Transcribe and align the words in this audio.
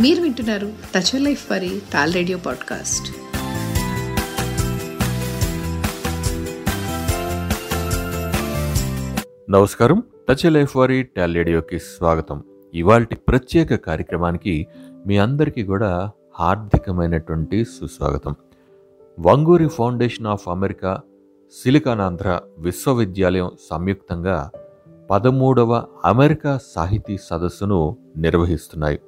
మీరు 0.00 0.22
వింటున్నారు 0.22 0.72
touch 0.94 1.20
life 1.20 1.50
వారి 1.50 1.82
టాల్ 1.92 2.14
రేడియో 2.14 2.38
పాడ్కాస్ట్ 2.38 3.12
నమస్కారం. 9.50 10.02
టచ్ 10.28 10.52
లైఫ్ 10.52 10.76
వారి 10.76 11.02
టాల్ 11.02 11.34
రేడియోకి 11.34 11.78
స్వాగతం. 11.78 12.42
ఇవాల్టి 12.74 13.14
ప్రత్యేక 13.14 13.74
కార్యక్రమానికి 13.74 14.66
మీ 15.06 15.16
అందరికీ 15.16 15.64
కూడా 15.64 16.10
హార్దికమైనటువంటి 16.34 17.64
సుస్వాగతం. 17.64 18.34
Vanguri 19.20 19.68
foundation 19.68 20.26
of 20.26 20.48
America 20.48 21.00
Siliconandhra 21.62 22.40
విశ్వవిద్యాలయం 22.58 23.50
సంయుక్తంగా 23.70 24.50
పదమూడవ 25.10 25.86
అమెరికా 26.04 26.58
సాహితీ 26.76 27.18
సదస్సును 27.18 27.96
నిర్వహిస్తున్నాయి. 28.16 29.00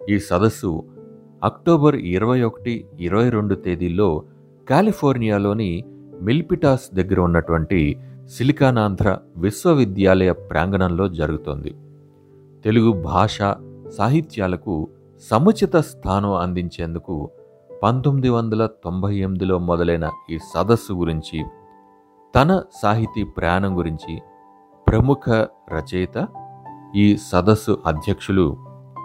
ఈ 0.00 0.18
సదస్సు 0.18 0.84
అక్టోబర్ 1.44 1.96
ఇరవై 1.96 2.42
ఒకటి 2.42 2.84
ఇరవై 3.00 3.30
రెండు 3.30 3.54
తేదీల్లో 3.54 4.22
కాలిఫోర్నియాలోని 4.70 5.84
మిల్పిటాస్ 6.22 6.94
దగ్గర 6.94 7.20
ఉన్నటువంటి 7.20 7.96
సిలికానాంధ్ర 8.26 9.18
విశ్వవిద్యాలయ 9.36 10.32
ప్రాంగణంలో 10.32 11.08
జరుగుతోంది. 11.08 11.74
తెలుగు 12.64 12.92
భాష 13.02 13.38
సాహిత్యాలకు 13.98 14.88
సముచిత 15.30 15.76
స్థానం 15.76 16.32
అందించేందుకు 16.32 17.30
పంతొమ్మిది 17.82 18.28
వందల 18.28 18.66
తొంభై 18.66 19.16
ఎనిమిదిలో 19.16 19.58
మొదలైన 19.58 20.10
ఈ 20.30 20.38
సదస్సు 20.38 20.92
గురించి 20.92 21.44
తన 22.34 22.62
సాహితీ 22.82 23.24
ప్రయాణం 23.24 23.78
గురించి 23.78 24.18
ప్రముఖ 24.88 25.30
రచయిత 25.76 26.28
ఈ 26.96 27.16
సదస్సు 27.16 27.78
అధ్యక్షులు 27.86 28.56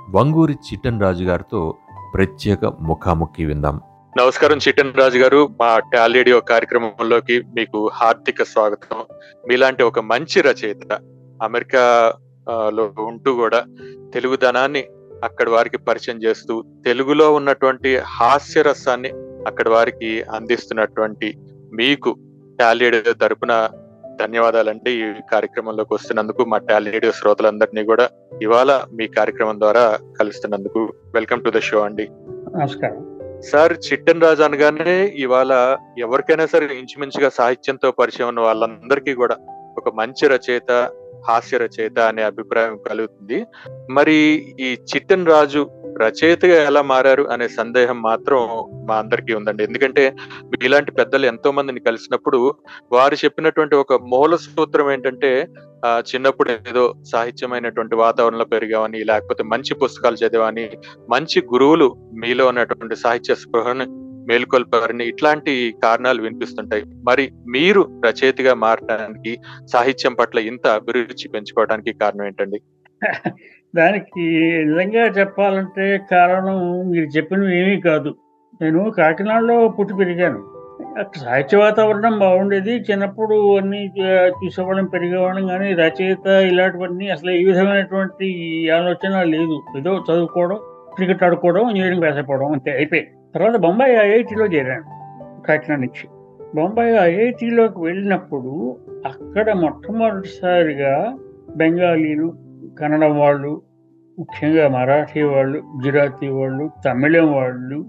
వంగూరి 0.09 0.53
చిట్టన్ 0.53 1.01
రాజు 1.01 1.23
గారితో 1.23 1.77
ప్రత్యేక 2.13 2.65
ముఖాముఖి 2.65 3.45
విందాం. 3.45 3.81
నమస్కారం 4.17 4.57
చిట్టన్ 4.57 4.93
రాజు 4.93 5.17
గారు. 5.17 5.47
మా 5.61 5.79
టాలీడియో 5.79 6.39
కార్యక్రమంలోకి 6.39 7.41
మీకు 7.41 7.89
హార్దిక 7.93 8.43
స్వాగతం. 8.43 8.97
మీలాంటి 9.47 9.83
ఒక 9.83 9.99
మంచి 9.99 10.41
రచయిత 10.41 10.93
అమెరికా 11.43 12.13
లో 12.69 12.93
ఉంటూ 12.99 13.35
కూడా 13.35 13.65
తెలుగుదనాన్ని 14.13 14.83
అక్కడ 15.23 15.49
వారికి 15.49 15.77
పరిచయం 15.77 16.23
చేస్తూ 16.23 16.63
తెలుగులో 16.85 17.33
ఉన్నటువంటి 17.33 17.97
హాస్యరసాన్ని 17.97 19.09
అక్కడ 19.47 19.69
వారికి 19.69 20.21
అందిస్తున్నటువంటి 20.21 21.37
మీకు 21.73 22.15
టాలీడియో 22.59 23.13
తరపున 23.13 23.69
ధన్యవాదాలంటే 24.21 24.91
ఈ 24.91 25.13
కార్యక్రమంలోకి 25.31 25.93
వస్తున్నందుకు 25.93 26.45
మా 26.45 26.57
టాలీడియో 26.57 27.11
శ్రోతలందరినీ 27.11 27.83
కూడా 27.83 28.09
ఇవాళ 28.41 28.81
మీ 28.93 29.07
కార్యక్రమం 29.07 29.59
ద్వారా 29.59 29.99
కలుస్తున్నందుకు. 30.19 30.93
వెల్కమ్ 31.13 31.43
టు 31.43 31.49
ద 31.49 31.59
షో 31.59 31.79
అండి. 31.79 32.07
నమస్కారం. 32.57 33.19
సార్ 33.51 33.73
చిట్టన్ 33.73 34.21
రాజు 34.21 34.43
అనగానే 34.43 35.13
ఇవాళ 35.15 35.77
ఎవరికైనా 35.97 36.45
సరే 36.45 36.65
ఇంచుమించుగా 36.65 37.29
సాహిత్యంతో 37.29 37.91
పరిచయం 37.91 38.27
ఉన్న 38.27 38.39
వాళ్ళందరికీ 38.39 39.13
కూడా 39.13 39.37
ఒక 39.77 39.95
మంచి 39.95 40.27
రచయిత 40.27 40.89
హాస్య 41.27 41.57
రచయిత 41.57 41.99
అనే 41.99 42.23
అభిప్రాయం 42.23 42.79
కలుగుతుంది. 42.89 43.45
మరి 43.91 44.13
ఈ 44.59 44.77
చిట్టన్ 44.95 45.27
రాజు 45.27 45.69
రచయితగా 46.01 46.63
ఎలా 46.63 46.81
మారారు 46.81 47.23
అనే 47.23 47.47
సందేహం 47.47 48.01
మాత్రం 48.01 48.37
మా 48.89 48.95
అందరికీ 48.95 49.33
ఉందండి. 49.33 49.63
ఎందుకంటే 49.63 50.13
ఇలాంటి 50.63 50.91
పెద్దలు 50.91 51.25
ఎంతో 51.25 51.51
మందిని 51.51 51.79
కలిసినప్పుడు 51.79 52.55
వారు 52.91 53.15
చెప్పినటువంటి 53.15 53.75
ఒక 53.75 53.93
మూల 53.93 54.35
సూత్రం 54.35 54.91
ఏంటంటే 54.91 55.47
ఆ 55.85 56.01
చిన్నప్పుడు 56.15 56.51
ఏదో 56.51 56.93
సాహిత్యమైనటువంటి 57.11 57.95
వాతావరణంలో 57.95 58.45
పెరిగామని 58.45 59.03
లేకపోతే 59.03 59.43
మంచి 59.43 59.73
పుస్తకాలు 59.73 60.15
చదివాని 60.15 60.69
మంచి 61.09 61.41
గురువులు 61.41 61.95
మీలో 62.13 62.47
ఉన్నటువంటి 62.47 62.95
సాహిత్య 62.95 63.35
స్పృహను 63.35 64.03
మేల్కొల్పారని 64.27 65.07
ఇట్లాంటి 65.07 65.75
కారణాలు 65.83 66.21
వినిపిస్తుంటాయి. 66.21 66.83
మరి 67.07 67.31
మీరు 67.47 68.01
రచయితగా 68.05 68.53
మారడానికి 68.53 69.37
సాహిత్యం 69.73 70.13
పట్ల 70.13 70.39
ఇంత 70.39 70.67
అభిరుచి 70.67 71.29
పెంచుకోవడానికి 71.29 71.93
కారణం 71.93 72.25
ఏంటండి? 72.25 72.61
దానికి 73.75 74.21
నిజంగా 74.65 75.05
చెప్పాలంటే 75.05 75.99
కారణం 76.11 76.89
మీరు 76.89 77.05
చెప్పినవి 77.05 77.61
ఏమీ 77.61 77.81
కాదు. 77.81 78.15
నేను 78.61 78.89
కాకినాడలో 78.89 79.67
పుట్టి 79.67 79.95
పెరిగాను. 79.95 80.53
అక్కడ 80.99 81.21
సాహిత్య 81.21 81.57
వాతావరణం 81.57 82.19
బాగుండేది. 82.19 82.71
చిన్నప్పుడు 82.91 83.57
అన్ని 83.57 83.91
చూసేవాళ్ళం 84.29 84.85
పెరిగేవాళ్ళం. 84.85 85.47
కానీ 85.47 85.73
రచయిత 85.73 86.27
ఇలాంటివన్నీ 86.27 87.09
అసలు 87.09 87.31
ఏ 87.31 87.43
విధమైనటువంటి 87.43 88.69
ఆలోచన 88.69 89.23
లేదు. 89.23 89.61
ఏదో 89.77 90.03
చదువుకోవడం 90.11 90.57
క్రికెట్ 90.95 91.23
ఆడుకోవడం 91.23 91.69
ఇంజనీరింగ్ 91.69 92.03
పాస్ 92.03 92.31
అంతే 92.31 92.71
అయిపోయి 92.71 93.07
తర్వాత 93.35 93.55
బొంబాయి 93.55 93.93
ఐఐటిలో 93.93 94.45
చేరాను 94.45 94.83
కాకినాడ 95.47 95.79
నుంచి. 95.79 96.07
బొంబాయి 96.55 96.95
ఐఐటిలోకి 96.95 97.79
వెళ్ళినప్పుడు 97.79 98.77
అక్కడ 99.05 99.53
మొట్టమొదటిసారిగా 99.53 101.17
బెంగాలీలు 101.55 102.33
కన్నడం 102.79 103.19
వాళ్ళు 103.19 103.61
ముఖ్యంగా 104.19 104.67
మరాఠీ 104.67 105.21
వాళ్ళు 105.21 105.57
గుజరాతీ 105.57 106.27
వాళ్ళు 106.27 106.71
తమిళం 106.85 107.33
వాళ్ళు 107.33 107.85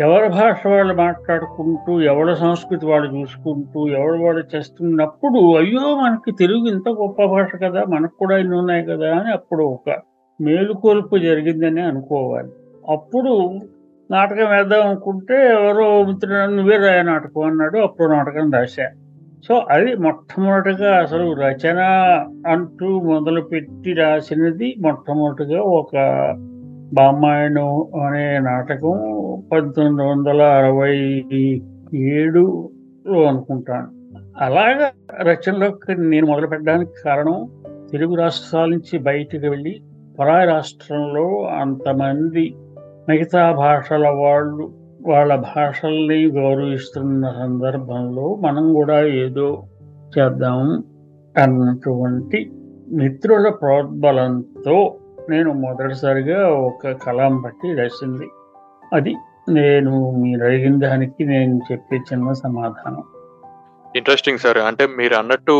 ఎవరి 0.00 0.28
భాష 0.28 0.66
వాళ్ళు 0.66 0.94
మాట్లాడుకుంటూ 0.94 2.00
ఎవరి 2.00 2.36
సంస్కృతి 2.36 2.86
వాళ్ళు 2.86 3.16
చూసుకుంటూ 3.16 3.88
ఎవరు 3.88 4.22
వాళ్ళు 4.22 4.56
చేస్తున్నప్పుడు 4.56 5.56
అయ్యో 5.56 5.96
మనకి 5.96 6.32
తెలుగు 6.32 6.66
ఇంత 6.68 6.88
గొప్ప 6.88 7.24
భాష 7.24 7.48
కదా 7.62 7.84
మనకు 7.84 8.14
కూడా 8.18 8.38
ఇన్ని 8.38 8.56
ఉన్నాయి 8.56 8.84
కదా 8.84 9.16
అని 9.16 9.32
అప్పుడు 9.32 9.64
ఒక 9.64 9.90
మేలుకొలుపు 10.40 11.18
జరిగిందని 11.18 11.80
అనుకోవాలి. 11.80 12.48
అప్పుడు 12.90 13.60
నాటకం 14.10 14.50
వేద్దాం 14.50 14.88
అనుకుంటే 14.88 15.48
ఎవరో 15.48 16.04
మిత్రుడు 16.04 16.54
నువ్వే 16.54 16.76
రాయ 16.76 17.02
నాటకం 17.02 17.40
అన్నాడు. 17.40 17.78
అప్పుడు 17.78 18.08
నాటకం 18.12 18.52
రాశాను 18.52 19.03
సో 19.48 19.62
అది 19.70 19.94
మొట్టమొదటిగా 19.94 20.98
అసలు 20.98 21.32
రచన 21.32 21.78
అంటూ 22.46 23.00
మొదలుపెట్టి 23.00 23.92
రాసినది 23.92 24.74
మొట్టమొదటిగా 24.80 25.60
ఒక 25.62 25.90
బామాయణం 26.94 27.86
అనే 28.06 28.38
నాటకం 28.38 28.94
పంతొమ్మిది 29.52 30.08
వందల 30.08 30.42
అరవై 30.42 31.24
ఏడులో 31.94 33.22
అనుకుంటాను. 33.24 33.88
అలాగా 34.38 34.90
రచనలోకి 35.22 36.00
నేను 36.00 36.26
మొదలు 36.26 36.46
పెట్టడానికి 36.46 36.90
కారణం 37.04 37.48
తెలుగు 37.92 38.14
రాష్ట్రాల 38.14 38.68
నుంచి 38.68 38.98
బయటికి 38.98 39.48
వెళ్ళి 39.48 39.82
పరాయ 40.20 40.46
రాష్ట్రంలో 40.46 41.44
అంతమంది 41.44 42.54
మిగతా 43.08 43.52
భాషల 43.52 44.08
వాళ్ళు 44.08 44.83
వాళ్ళ 45.06 45.32
భాషల్ని 45.36 46.26
గౌరవిస్తున్న 46.26 47.30
సందర్భంలో 47.38 48.34
మనం 48.34 48.74
కూడా 48.74 48.98
ఏదో 49.06 49.66
చేద్దాం 50.14 50.60
అన్నటువంటి 51.36 52.50
మిత్రుల 52.92 53.48
ప్రోద్బలంతో 53.48 54.96
నేను 55.30 55.52
మొదటిసారిగా 55.52 56.48
ఒక 56.48 56.90
కలాం 56.90 57.42
పట్టి 57.42 57.74
రాసింది. 57.74 58.26
అది 58.92 59.14
నేను 59.48 59.92
మీరు 60.10 60.44
అడిగిన 60.44 60.78
దానికి 60.78 61.24
నేను 61.24 61.60
చెప్పే 61.72 61.96
చిన్న 61.96 62.32
సమాధానం. 62.32 63.02
ఇంట్రెస్టింగ్ 63.96 64.38
సార్ 64.38 64.58
అంటే 64.58 64.86
మీరు 64.86 65.14
అన్నట్టు 65.14 65.56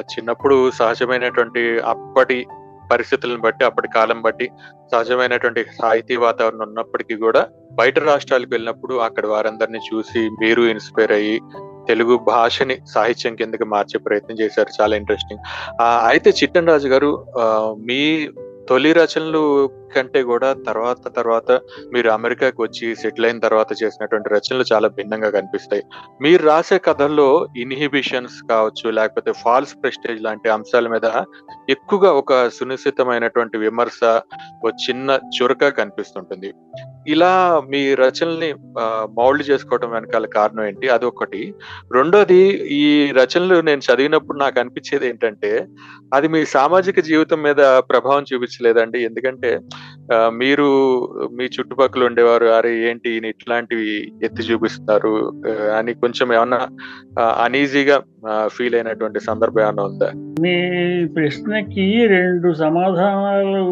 చిన్నప్పుడు 0.00 0.70
సహజమైనటువంటి 0.70 1.78
అప్పటి 1.78 2.46
పరిస్థితులను 2.92 3.40
బట్టి 3.40 3.64
అప్పటి 3.64 3.88
కాలం 3.88 4.22
బట్టి 4.22 4.46
సహజమైనటువంటి 4.92 5.64
సాహితీ 5.80 6.16
వాతావరణం 6.16 6.68
ఉన్నప్పటికీ 6.68 7.16
కూడా 7.16 7.42
బయట 7.72 7.98
రాష్ట్రాలకు 8.04 8.50
వెళ్ళినప్పుడు 8.52 8.94
అక్కడ 9.00 9.26
వారందరినీ 9.26 9.80
చూసి 9.88 10.22
మీరు 10.40 10.62
ఇన్స్పైర్ 10.62 11.12
అయ్యి 11.12 11.36
తెలుగు 11.88 12.16
భాషని 12.26 12.76
సాహిత్యం 12.94 13.34
కిందకి 13.34 13.64
మార్చే 13.64 13.98
ప్రయత్నం 13.98 14.36
చేశారు. 14.40 14.70
చాలా 14.78 14.96
ఇంట్రెస్టింగ్. 14.96 15.42
అయితే 16.06 16.30
చిట్టన్ 16.30 16.68
రాజు 16.68 16.88
గారు 16.88 17.10
ఆ, 17.38 17.44
మీ 17.80 18.00
తొలి 18.68 18.92
రచనలు 18.92 19.70
కంటే 19.96 20.22
కూడా 20.22 20.56
తర్వాత 20.66 21.16
తర్వాత 21.16 21.50
మీరు 21.92 22.08
అమెరికాకి 22.08 22.62
వచ్చి 22.62 22.96
సెటిల్ 22.96 23.26
అయిన 23.26 23.38
తర్వాత 23.38 23.66
చేసినటువంటి 23.82 24.28
రచనలు 24.28 24.64
చాలా 24.72 24.88
భిన్నంగా 24.88 25.30
కనిపిస్తాయి. 25.30 25.82
మీరు 26.20 26.42
రాసే 26.42 26.78
కథల్లో 26.78 27.46
ఇన్హిబిషన్స్ 27.56 28.48
కావచ్చు 28.50 28.90
లేకపోతే 28.90 29.32
ఫాల్స్ 29.32 29.74
ప్రెస్టేజ్ 29.74 30.22
లాంటి 30.22 30.50
అంశాల 30.50 30.88
మీద 30.88 31.06
ఎక్కువగా 31.70 32.12
ఒక 32.12 32.48
సునిశ్చితమైనటువంటి 32.48 33.58
విమర్శ 33.58 34.00
ఒక 34.64 34.72
చిన్న 34.88 35.18
చురక 35.36 35.68
కనిపిస్తుంటుంది. 35.68 36.52
ఇలా 37.08 37.62
మీ 37.68 37.94
రచనల్ని 37.94 38.54
మౌల్డ్ 39.18 39.50
చేసుకోవడం 39.50 39.90
వెనకాల 39.90 40.26
కారణం 40.26 40.64
ఏంటి? 40.64 40.88
అది 40.88 41.04
ఒకటి 41.04 41.54
రెండోది 41.92 42.40
ఈ 42.80 43.10
రచనలు 43.10 43.60
నేను 43.60 43.80
చదివినప్పుడు 43.80 44.38
నాకు 44.38 44.60
అనిపించేది 44.60 45.08
ఏంటంటే 45.08 45.66
అది 46.14 46.28
మీ 46.28 46.44
సామాజిక 46.44 47.00
జీవితం 47.00 47.42
మీద 47.42 47.56
ప్రభావం 47.90 48.24
అనిపించలేదండి 48.52 48.98
ఎందుకంటే 49.04 49.60
మీరు 50.36 50.68
మీ 51.32 51.44
చుట్టుపక్కల 51.44 52.04
ఉండేవారు 52.04 52.46
అరే 52.46 52.90
ఏంటి 52.90 53.10
ఇట్లాంటివి 53.28 54.12
ఎత్తి 54.24 54.42
చూపిస్తున్నారు? 54.42 55.12
అని 55.78 55.94
కొంచెం 55.94 56.32
ఏమన్నా 56.34 56.60
అనీజీగా 57.44 58.00
ఫీల్ 58.46 58.74
అయినటువంటి 58.74 59.20
సందర్భం 59.20 59.62
ఏమన్నా 59.62 59.82
ఉందా? 59.82 60.10
మీ 60.16 60.54
ప్రశ్నకి 61.06 62.06
రెండు 62.06 62.52
సమాధానాలు 62.52 63.62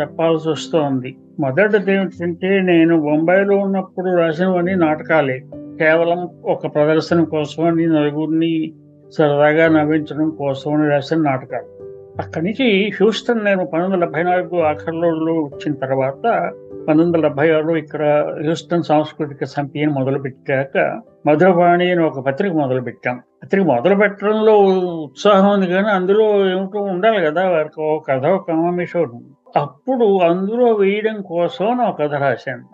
చెప్పాల్సి 0.00 0.48
వస్తోంది. 0.48 1.16
మొదటిది 1.40 1.92
ఏమిటంటే 1.92 2.60
నేను 2.60 3.00
బొంబాయిలో 3.00 3.56
ఉన్నప్పుడు 3.56 4.16
రాసినవన్నీ 4.16 4.74
నాటకాలే. 4.74 5.38
కేవలం 5.78 6.28
ఒక 6.44 6.74
ప్రదర్శన 6.74 7.22
కోసమని 7.24 7.86
నలుగురిని 7.86 8.72
సరదాగా 9.18 9.68
నవ్వించడం 9.68 10.30
కోసమని 10.30 10.90
రాసిన 10.90 11.18
నాటకాలు. 11.18 11.73
అక్కడి 12.20 12.44
నుంచి 12.44 12.90
హ్యూస్టన్ 12.90 13.44
నేను 13.44 13.58
పంతొమ్మిది 13.58 13.92
వందల 13.92 14.04
డెబ్బై 14.04 14.22
నాలుగు 14.22 14.60
ఆఖరిలో 14.60 15.08
వచ్చిన 15.32 15.74
తర్వాత 15.74 16.26
పంతొమ్మిది 16.72 17.02
వందల 17.02 17.20
డెబ్బై 17.20 17.50
ఆరులో 17.50 17.76
ఇక్కడ 17.76 18.34
హ్యూస్టన్ 18.42 18.82
సాంస్కృతిక 18.82 19.44
సమితి 19.44 19.86
మొదలు 19.86 20.18
పెట్టాక 20.18 21.00
మధురవాణి 21.26 21.90
అని 21.90 22.02
ఒక 22.02 22.20
పత్రిక 22.20 22.52
మొదలు 22.52 22.80
పెట్టాం 22.80 23.20
పత్రిక 23.42 23.64
మొదలు 23.64 23.94
పెట్టడంలో 23.94 24.58
ఉత్సాహం 25.02 25.52
ఉంది 25.52 25.66
కానీ 25.66 25.88
అందులో 25.88 26.50
ఏమిటో 26.50 26.80
ఉండాలి 26.80 27.26
కదా 27.26 27.50
వారికి 27.50 27.80
ఒక 27.80 28.08
కథ 28.08 28.26
ఒక 28.26 28.48
కమామిషం 28.48 29.24
అప్పుడు 29.56 30.18
అందులో 30.18 30.72
వేయడం 30.72 31.22
కోసం 31.22 31.78
నా 31.78 31.84
ఒక 31.84 32.00
కథ 32.00 32.14
రాశాను. 32.14 32.64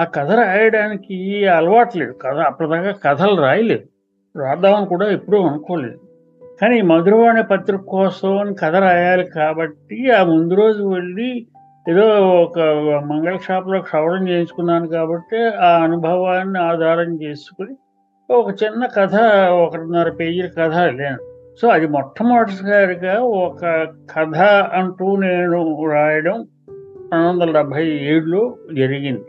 ఆ 0.00 0.04
కథ 0.04 0.30
రాయడానికి 0.32 1.46
అలవాట్లేదు 1.46 2.12
కథ 2.12 2.36
అప్పటిదాకా 2.36 2.90
కథలు 2.90 3.40
రాయలేదు. 3.40 3.84
రాద్దామని 4.38 4.86
కూడా 4.86 5.10
ఎప్పుడూ 5.10 5.46
అనుకోలేదు. 5.46 5.98
కానీ 6.60 6.82
మధురవాణి 6.82 7.42
పత్రిక 7.42 7.80
కోసం 7.80 8.56
కథ 8.60 8.74
రాయాలి 8.76 9.24
కాబట్టి 9.24 10.10
ఆ 10.10 10.24
ముందు 10.24 10.54
రోజు 10.54 10.82
వెళ్ళి 10.82 11.46
ఏదో 11.88 12.02
ఒక 12.42 12.60
మంగళ 13.04 13.36
షాప్లో 13.36 13.80
క్షవరం 13.80 14.28
చేయించుకున్నాను 14.28 14.88
కాబట్టి 14.88 15.46
ఆ 15.46 15.78
అనుభవాన్ని 15.84 16.58
ఆధారం 16.58 17.22
చేసుకుని 17.22 17.76
ఒక 18.30 18.62
చిన్న 18.64 18.86
కథ 18.86 19.14
ఒకటిన్నర 19.50 20.10
పేజీల 20.10 20.46
కథ 20.46 20.76
లేను 20.78 21.18
సో 21.60 21.68
అది 21.68 21.86
మొట్టమొదటిసారిగా 21.86 23.20
ఒక 23.20 23.62
కథ 24.16 24.36
అంటూ 24.74 25.16
నేను 25.16 25.90
రాయడం 25.90 26.46
రెండు 27.12 27.28
వందల 27.28 27.52
డెబ్భై 27.52 27.86
ఏడులో 27.86 28.54
జరిగింది. 28.74 29.24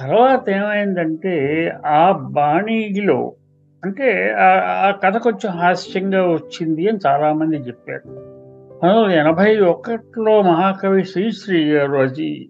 తర్వాత 0.00 0.50
ఏమైందంటే 0.50 1.68
ఆ 1.86 2.12
బాణీలో 2.30 3.32
అంటే 3.84 4.34
ఆ 4.38 4.90
కథ 5.04 5.16
కొంచెం 5.16 5.52
హాస్యంగా 5.52 6.22
వచ్చింది 6.22 6.88
అని 6.88 6.98
చాలామంది 7.06 7.56
చెప్పారు. 7.56 8.08
పంతొమ్మిది 8.08 9.20
వందల 9.20 9.26
ఎనభై 9.26 9.60
ఒకటిలో 9.60 10.42
మహాకవి 10.42 11.04
శ్రీశ్రీ 11.04 11.70
గారు 11.70 11.92
అది 11.92 12.48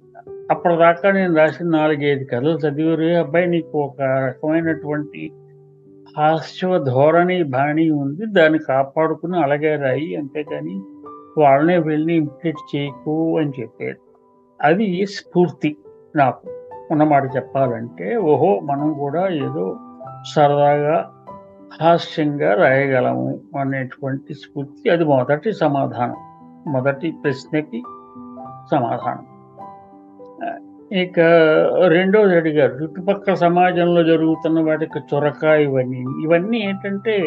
అప్పటిదాకా 0.51 1.11
నేను 1.11 1.37
రాసిన 1.37 1.67
నాలుగైదు 1.67 2.25
కథలు 2.25 2.59
చదివారు. 2.59 3.03
అబ్బాయి 3.03 3.47
నీకు 3.47 3.79
ఒక 3.79 4.03
రకమైనటువంటి 4.03 5.33
హాస్య 6.19 6.81
ధోరణి 6.85 7.43
బాణి 7.43 7.91
ఉంది 7.91 8.27
దాన్ని 8.27 8.59
కాపాడుకుని 8.59 9.39
అలాగే 9.39 9.77
రాయి 9.77 10.17
అంతేకాని 10.17 10.81
వాళ్ళనే 11.41 11.79
వెళ్ళి 11.79 12.15
ఇంప్లిట్ 12.15 12.77
చేయకు 12.77 13.39
అని 13.39 13.53
చెప్పారు. 13.61 13.97
అది 14.63 15.07
స్ఫూర్తి 15.07 15.77
నాకు. 16.17 16.49
ఉన్నమాట 16.91 17.37
చెప్పాలంటే 17.37 18.17
ఓహో 18.17 18.61
మనం 18.61 18.93
కూడా 18.93 19.29
ఏదో 19.29 19.77
సరదాగా 20.37 21.24
హాస్యంగా 21.83 22.55
రాయగలము 22.55 23.41
అనేటువంటి 23.61 24.35
స్ఫూర్తి. 24.35 24.91
అది 24.91 25.05
మొదటి 25.05 25.53
సమాధానం. 25.53 26.17
మొదటి 26.73 27.15
ప్రశ్నకి 27.25 27.83
సమాధానం. 28.71 29.35
ఇక 30.93 31.21
రెండోది 31.89 32.37
అడిగారు 32.37 32.75
చుట్టుపక్కల 32.75 33.35
సమాజంలో 33.35 34.05
జరుగుతున్న 34.05 34.61
వాటికి 34.61 34.99
చొరక 34.99 35.45
ఇవన్నీ. 35.45 36.05
ఇవన్నీ 36.25 36.59
ఏంటంటే 36.59 37.19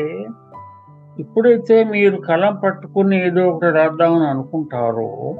ఎప్పుడైతే 1.19 1.83
మీరు 1.83 2.15
కలం 2.15 2.55
పట్టుకుని 2.55 3.27
ఏదో 3.27 3.49
ఒకటి 3.49 3.71
రాద్దామని 3.71 4.27
అనుకుంటారో 4.27 5.35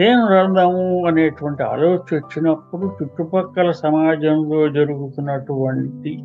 ఏం 0.00 0.26
రాద్దాము 0.26 1.06
అనేటువంటి 1.06 1.62
ఆలోచన 1.62 1.96
వచ్చినప్పుడు 2.12 2.90
చుట్టుపక్కల 3.02 3.70
సమాజంలో 3.70 4.68
జరుగుతున్నటువంటి 4.68 6.18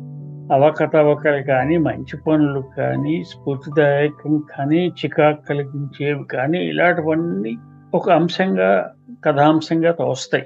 అవకతవకలు 0.52 1.42
కానీ 1.42 1.76
మంచి 1.76 2.16
పనులు 2.16 2.64
కానీ 2.78 3.24
స్ఫూర్తిదాయకం 3.24 4.42
కానీ 4.56 4.88
చికాకు 4.88 5.46
కలిగించేవి 5.48 6.24
కానీ 6.24 6.58
ఇలాంటివన్నీ 6.58 7.56
ఒక 7.94 8.10
అంశంగా 8.10 8.92
కథాంశంగా 9.26 9.92
తోస్తాయి. 9.92 10.44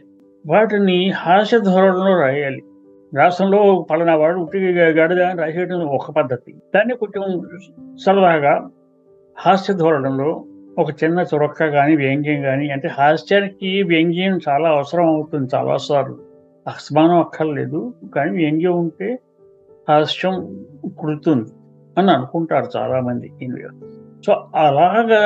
వాటిని 0.49 1.10
హాస్య 1.10 1.60
ధోరణిలో 1.60 2.20
రాయాలి. 2.20 2.62
రాష్ట్రంలో 3.16 3.87
పలానా 3.90 4.16
వాడు 4.16 4.38
ఉట్టి 4.38 4.58
గడిద 4.72 5.22
రాసేయడం 5.22 5.87
ఒక 5.87 6.10
పద్ధతి. 6.10 6.54
దాన్ని 6.75 6.94
కొంచెం 6.94 7.40
సరదాగా 8.06 8.69
హాస్య 9.38 9.75
ధోరణిలో 9.75 10.44
ఒక 10.78 11.04
చిన్న 11.04 11.25
చొరక్క 11.34 11.70
కానీ 11.70 11.96
వ్యంగ్యం 11.96 12.43
కానీ 12.43 12.70
అంటే 12.70 12.88
హాస్యానికి 12.88 13.82
వ్యంగ్యం 13.82 14.40
చాలా 14.49 14.69
అవసరం 14.69 15.06
అవుతుంది 15.06 15.50
చాలాసార్లు. 15.54 16.19
అస్మానం 16.66 17.19
అక్కర్లేదు 17.19 17.94
కానీ 18.16 18.31
వ్యంగ్యం 18.31 18.78
ఉంటే 18.78 19.19
హాస్యం 19.93 20.67
కుడుతుంది 20.99 21.50
అని 21.99 22.11
అనుకుంటారు 22.11 22.79
చాలామంది 22.79 23.33
సో 24.27 24.33
అలాగా 24.56 25.23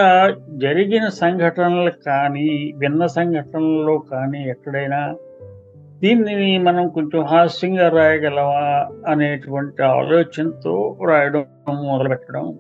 జరిగిన 0.49 1.09
సంఘటనలు 1.09 1.93
కానీ 2.07 2.73
విన్న 2.77 3.07
సంఘటనలో 3.07 3.99
కానీ 3.99 4.51
ఎక్కడైనా 4.51 5.15
దీన్ని 5.99 6.59
మనం 6.59 6.89
కొంచెం 6.89 7.25
హాస్యంగా 7.25 7.89
రాయగలవా 7.89 8.89
అనేటువంటి 9.09 9.83
ఆలోచనతో 9.83 10.97
రాయడం 11.07 11.45
మొదలు 11.69 12.09
పెట్టడం 12.09 12.59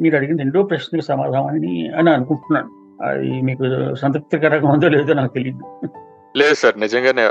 మీరు 0.00 0.16
అడిగిన 0.16 0.36
రెండో 0.36 0.62
ప్రశ్నకు 0.62 1.04
సమాధానం 1.04 1.46
అని 1.46 1.90
అని 1.98 2.10
అనుకుంటున్నాను. 2.10 2.70
అది 3.02 3.40
మీకు 3.42 3.94
సంతృప్తికరంగా 3.94 4.72
ఉందో 4.72 4.88
లేదో 4.88 5.12
నాకు 5.12 5.34
తెలియదు 5.34 5.88
లేదు 6.36 6.54
సార్ 6.54 6.80
నిజంగానే 6.80 7.22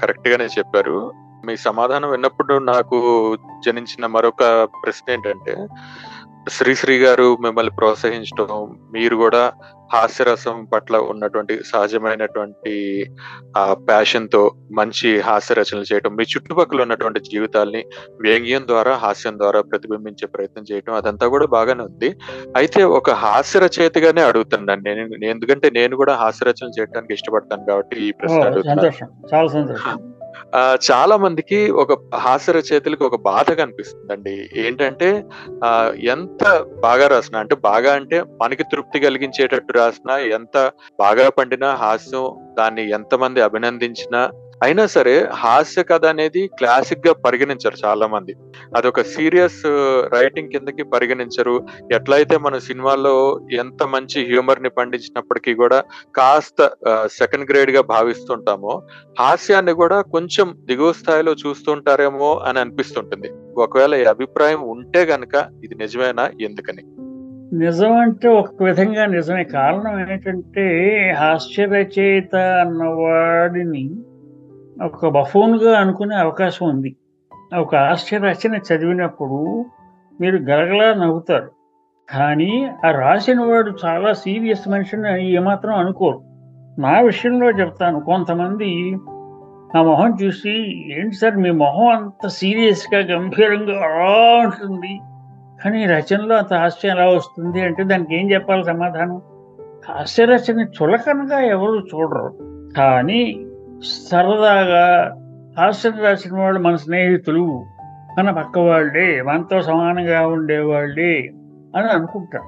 కరెక్ట్ 0.00 0.28
గానే 0.28 0.44
చెప్పారు. 0.44 1.12
మీ 1.46 1.54
సమాధానం 1.68 2.10
విన్నప్పుడు 2.10 2.54
నాకు 2.72 2.98
జనించిన 3.66 4.06
మరొక 4.16 4.42
ప్రశ్న 4.82 5.14
ఏంటంటే 5.14 5.54
శ్రీశ్రీ 6.56 6.96
గారు 6.98 7.28
మిమ్మల్ని 7.44 7.72
ప్రోత్సహించడం 7.78 8.50
మీరు 8.94 9.16
కూడా 9.22 9.40
హాస్యరసం 9.94 10.56
పట్ల 10.72 10.96
ఉన్నటువంటి 11.12 11.54
సహజమైనటువంటి 11.70 12.74
ఆ 13.60 13.62
ప్యాషన్తో 13.88 14.40
మంచి 14.78 15.08
హాస్య 15.28 15.56
రచనలు 15.58 15.86
చేయటం 15.90 16.12
మీ 16.18 16.24
చుట్టుపక్కల 16.32 16.84
ఉన్నటువంటి 16.86 17.20
జీవితాల్ని 17.30 17.82
వ్యంగ్యం 18.24 18.64
ద్వారా 18.70 18.92
హాస్యం 19.04 19.36
ద్వారా 19.42 19.60
ప్రతిబింబించే 19.70 20.28
ప్రయత్నం 20.34 20.66
చేయటం 20.70 20.94
అదంతా 21.00 21.28
కూడా 21.34 21.46
బాగానే 21.56 21.84
ఉంది. 21.90 22.10
అయితే 22.60 22.82
ఒక 22.98 23.10
హాస్య 23.24 23.62
రచయితగానే 23.66 24.24
అడుగుతున్నాను 24.30 24.82
నేను 24.88 25.30
ఎందుకంటే 25.34 25.70
నేను 25.78 25.96
కూడా 26.02 26.14
హాస్య 26.22 26.48
రచనలు 26.50 26.76
చేయడానికి 26.78 27.16
ఇష్టపడతాను 27.18 27.66
కాబట్టి 27.70 27.96
ఈ 28.08 28.10
ప్రశ్న 28.20 28.42
అడుగుతున్నాను. 28.50 28.82
చాలా 30.88 31.06
చాలా 31.06 31.16
మందికి 31.16 31.70
ఒక 31.70 31.92
హాస్య 32.16 32.52
రచయితలకు 32.52 33.04
ఒక 33.06 33.16
బాధ 33.20 33.50
కనిపిస్తుందండి. 33.52 34.50
ఏంటంటే 34.54 35.08
ఆ 35.64 35.70
ఎంత 36.04 36.42
బాగా 36.80 37.06
రాసినా 37.06 37.38
అంటే 37.38 37.54
బాగా 37.54 37.92
అంటే 37.92 38.22
మనకి 38.42 38.62
తృప్తి 38.62 39.00
కలిగించేటట్టు 39.00 39.72
రాసినా 39.72 40.16
ఎంత 40.18 40.72
బాగా 41.00 41.28
పండినా 41.28 41.70
హాస్యం 41.74 42.54
దాన్ని 42.58 42.90
ఎంతమంది 42.90 43.40
అభినందించినా 43.40 44.22
అయినా 44.62 44.86
సరే 44.86 45.28
హాస్య 45.32 45.82
కథ 45.82 46.06
అనేది 46.06 46.50
క్లాసిక్గా 46.58 47.12
పరిగణించరు 47.12 47.86
చాలా 47.86 48.06
మంది 48.06 48.36
అదొక 48.76 49.02
సీరియస్ 49.02 49.62
రైటింగ్ 50.12 50.48
uh, 50.48 50.52
కిందకి 50.52 50.82
పరిగణించరు. 50.82 51.66
ఎట్లయితే 51.94 52.38
మన 52.38 52.58
సినిమాలో 52.58 53.40
ఎంత 53.52 53.82
మంచి 53.82 54.26
హ్యూమర్ని 54.26 54.68
పండించినప్పటికీ 54.68 55.54
కూడా 55.54 55.84
కాస్త 56.16 56.70
uh, 56.88 57.06
సెకండ్ 57.06 57.50
గ్రేడ్గా 57.50 57.82
భావిస్తుంటామో 57.82 58.82
హాస్యాన్ని 59.18 59.72
కూడా 59.72 60.00
కొంచెం 60.00 60.54
దిగువ 60.64 60.92
స్థాయిలో 60.92 61.32
చూస్తుంటారేమో 61.32 62.34
అని 62.34 62.58
అనిపిస్తుంటుంది. 62.58 63.30
ఒకవేళ 63.56 63.94
ఈ 63.94 64.04
అభిప్రాయం 64.04 64.62
ఉంటే 64.62 65.02
గనక 65.02 65.50
ఇది 65.64 65.74
నిజమేనా? 65.74 66.30
ఎందుకని? 66.40 66.84
నిజం 67.52 67.92
అంటే 67.92 68.28
ఒక 68.28 68.62
విధంగా 68.62 69.06
నిజమే. 69.06 69.44
కారణం 69.44 70.12
ఏంటంటే 70.12 70.66
హాస్య 71.18 71.64
రచయిత 71.64 72.36
అన్నవాడిని 72.36 73.90
ఒక 74.84 75.08
బఫోన్గా 75.08 75.78
అనుకునే 75.78 76.16
అవకాశం 76.16 76.68
ఉంది. 76.68 76.96
ఒక 77.58 77.76
హాస్య 77.76 78.18
రచన 78.18 78.54
చదివినప్పుడు 78.56 79.64
మీరు 80.20 80.36
గలగలా 80.36 80.94
నవ్వుతారు. 80.94 81.50
కానీ 82.08 82.70
ఆ 82.86 82.90
రాసిన 82.90 83.40
వాడు 83.40 83.72
చాలా 83.84 84.12
సీరియస్ 84.12 84.68
మనిషిని 84.68 85.32
ఏమాత్రం 85.32 85.74
అనుకోరు. 85.74 86.20
నా 86.80 87.00
విషయంలో 87.00 87.50
చెప్తాను. 87.50 88.00
కొంతమంది 88.00 88.96
ఆ 89.78 89.82
మొహం 89.82 90.16
చూసి 90.24 90.52
ఏంటి 91.00 91.16
సార్ 91.16 91.36
మీ 91.36 91.50
మొహం 91.50 91.88
అంత 91.88 92.28
సీరియస్గా 92.28 93.00
గంభీరంగా 93.00 93.84
అలా 93.84 94.46
ఉంటుంది? 94.46 95.00
కానీ 95.64 95.84
రచనలో 95.86 96.36
అంత 96.36 96.54
హాస్యం 96.54 96.90
ఎలా 96.90 97.06
వస్తుంది? 97.06 97.62
అంటే 97.62 97.84
దానికి 97.84 98.16
ఏం 98.16 98.30
చెప్పాలి 98.30 98.64
సమాధానం? 98.64 99.22
హాస్య 99.88 100.24
రచన 100.24 100.60
చులకనగా 100.60 101.40
ఎవరు 101.40 101.78
చూడరు. 101.78 102.38
కానీ 102.76 103.45
సరదాగా 103.84 105.16
హాస్యం 105.58 105.92
రాసిన 106.02 106.38
వాళ్ళు 106.38 106.60
మన 106.60 106.76
స్నేహితులు 106.76 107.66
మన 108.18 108.30
పక్క 108.30 108.58
వాళ్ళే 108.58 109.22
మనతో 109.22 109.62
సమానంగా 109.62 110.26
ఉండేవాళ్ళే 110.26 111.30
అని 111.76 111.86
అనుకుంటారు. 111.86 112.44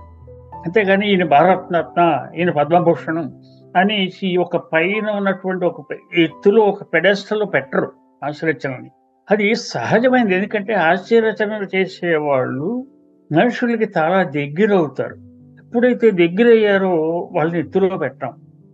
అంతేగాని 0.64 1.10
ఈయన 1.10 1.24
భారతరత్న 1.24 2.26
ఈయన 2.36 2.50
పద్మభూషణం 2.50 3.42
అనేసి 3.76 4.36
ఒక 4.36 4.56
పైన 4.56 5.10
ఉన్నటువంటి 5.10 5.64
ఒక 5.64 5.86
ఎత్తులో 6.18 6.62
ఒక 6.62 6.82
పెడెస్టల్లో 6.82 7.46
పెట్టరు 7.46 7.92
హాస్యరచనని 8.24 8.90
అది 9.30 9.54
సహజమైనది. 9.54 10.34
ఎందుకంటే 10.34 10.74
హాస్యరచనలు 10.74 11.76
చేసేవాళ్ళు 11.76 12.86
మనుషులకి 13.32 13.92
చాలా 13.98 14.22
దగ్గర 14.22 14.74
అవుతారు 14.74 15.16
ఎప్పుడైతే 15.64 16.10
దగ్గర 16.10 16.50
అయ్యారో 16.50 16.96
వాళ్ళని 17.32 17.58
ఎత్తులో 17.58 17.98
పెట్టాం. 17.98 18.32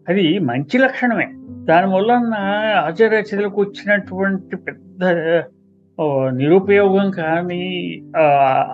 అది 0.08 0.38
మంచి 0.38 0.78
లక్షణమే. 0.78 1.32
దాని 1.54 1.66
దానివల్ల 1.66 2.12
ఆచార్యచర్యలకు 2.78 3.61
వచ్చినటువంటి 3.61 4.56
పెద్ద 4.56 5.04
నిరుపయోగం 6.28 7.11
కానీ 7.11 8.02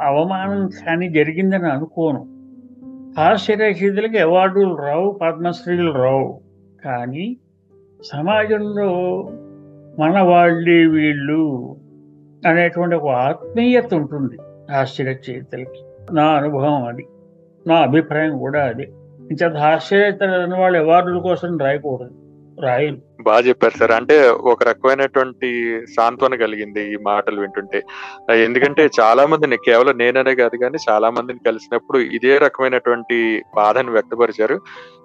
అవమానం 0.00 0.68
కానీ 0.68 1.08
జరిగిందని 1.08 1.66
అనుకోను. 1.66 2.26
ఆశ్చర్యచర్యలకు 3.20 4.18
అవార్డులు 4.18 4.74
రావు 4.74 5.18
పద్మశ్రీలు 5.22 5.92
రావు. 5.92 6.40
కానీ 6.84 7.36
సమాజంలో 8.12 8.92
మన 9.98 10.20
వాళ్ళే 10.20 10.86
వీళ్ళు 10.86 11.76
అనేటువంటి 12.46 12.96
ఒక 12.96 13.08
ఆత్మీయత 13.08 13.94
ఉంటుంది 13.94 14.36
ఆశ్చర్యచరితలకి 14.72 16.14
నా 16.14 16.24
అనుభవం 16.24 16.84
అది. 16.84 17.06
నా 17.66 17.74
అభిప్రాయం 17.74 18.38
కూడా 18.38 18.64
అదే. 18.64 18.88
ఆశ్చర్యతలు 19.32 19.58
ఆశ్చర్యతలని 19.58 20.60
వాళ్ళు 20.60 20.78
అవార్డుల 20.78 21.18
కోసం 21.18 21.58
రాయకూడదు. 21.58 22.19
బాగా 23.22 23.42
చెప్పారు 23.46 23.78
సార్. 23.78 23.92
అంటే 23.92 24.16
ఒక 24.44 24.64
రకమైనటువంటి 24.64 25.48
సాంత్వన 25.96 26.34
కలిగింది 26.36 26.92
ఈ 26.92 26.96
మాటలు 27.02 27.40
వింటుంటే. 27.40 27.80
ఎందుకంటే 28.44 28.90
చాలా 29.00 29.26
మందిని 29.26 29.56
కేవలం 29.58 29.98
నేననే 29.98 30.34
కాదు 30.34 30.56
కానీ 30.56 30.78
చాలా 30.88 31.10
మందిని 31.10 31.46
కలిసినప్పుడు 31.46 31.98
ఇదే 32.18 32.38
రకమైనటువంటి 32.38 33.18
బాధను 33.56 33.92
వ్యక్తపరిచారు. 33.92 34.58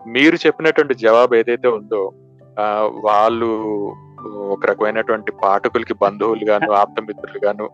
మీరు 0.08 0.36
చెప్పినటువంటి 0.46 0.94
జవాబు 0.98 1.36
ఏదైతే 1.36 1.68
ఉందో 1.72 2.04
ఆ, 2.58 2.66
వాళ్ళు 3.04 3.48
ఒక 4.48 4.66
రకమైనటువంటి 4.66 5.32
పాఠకులకి 5.44 5.94
బంధువులు 5.94 6.46
గాను 6.46 6.72
ఆప్తమిత్రులు 6.74 7.40
గాను 7.46 7.66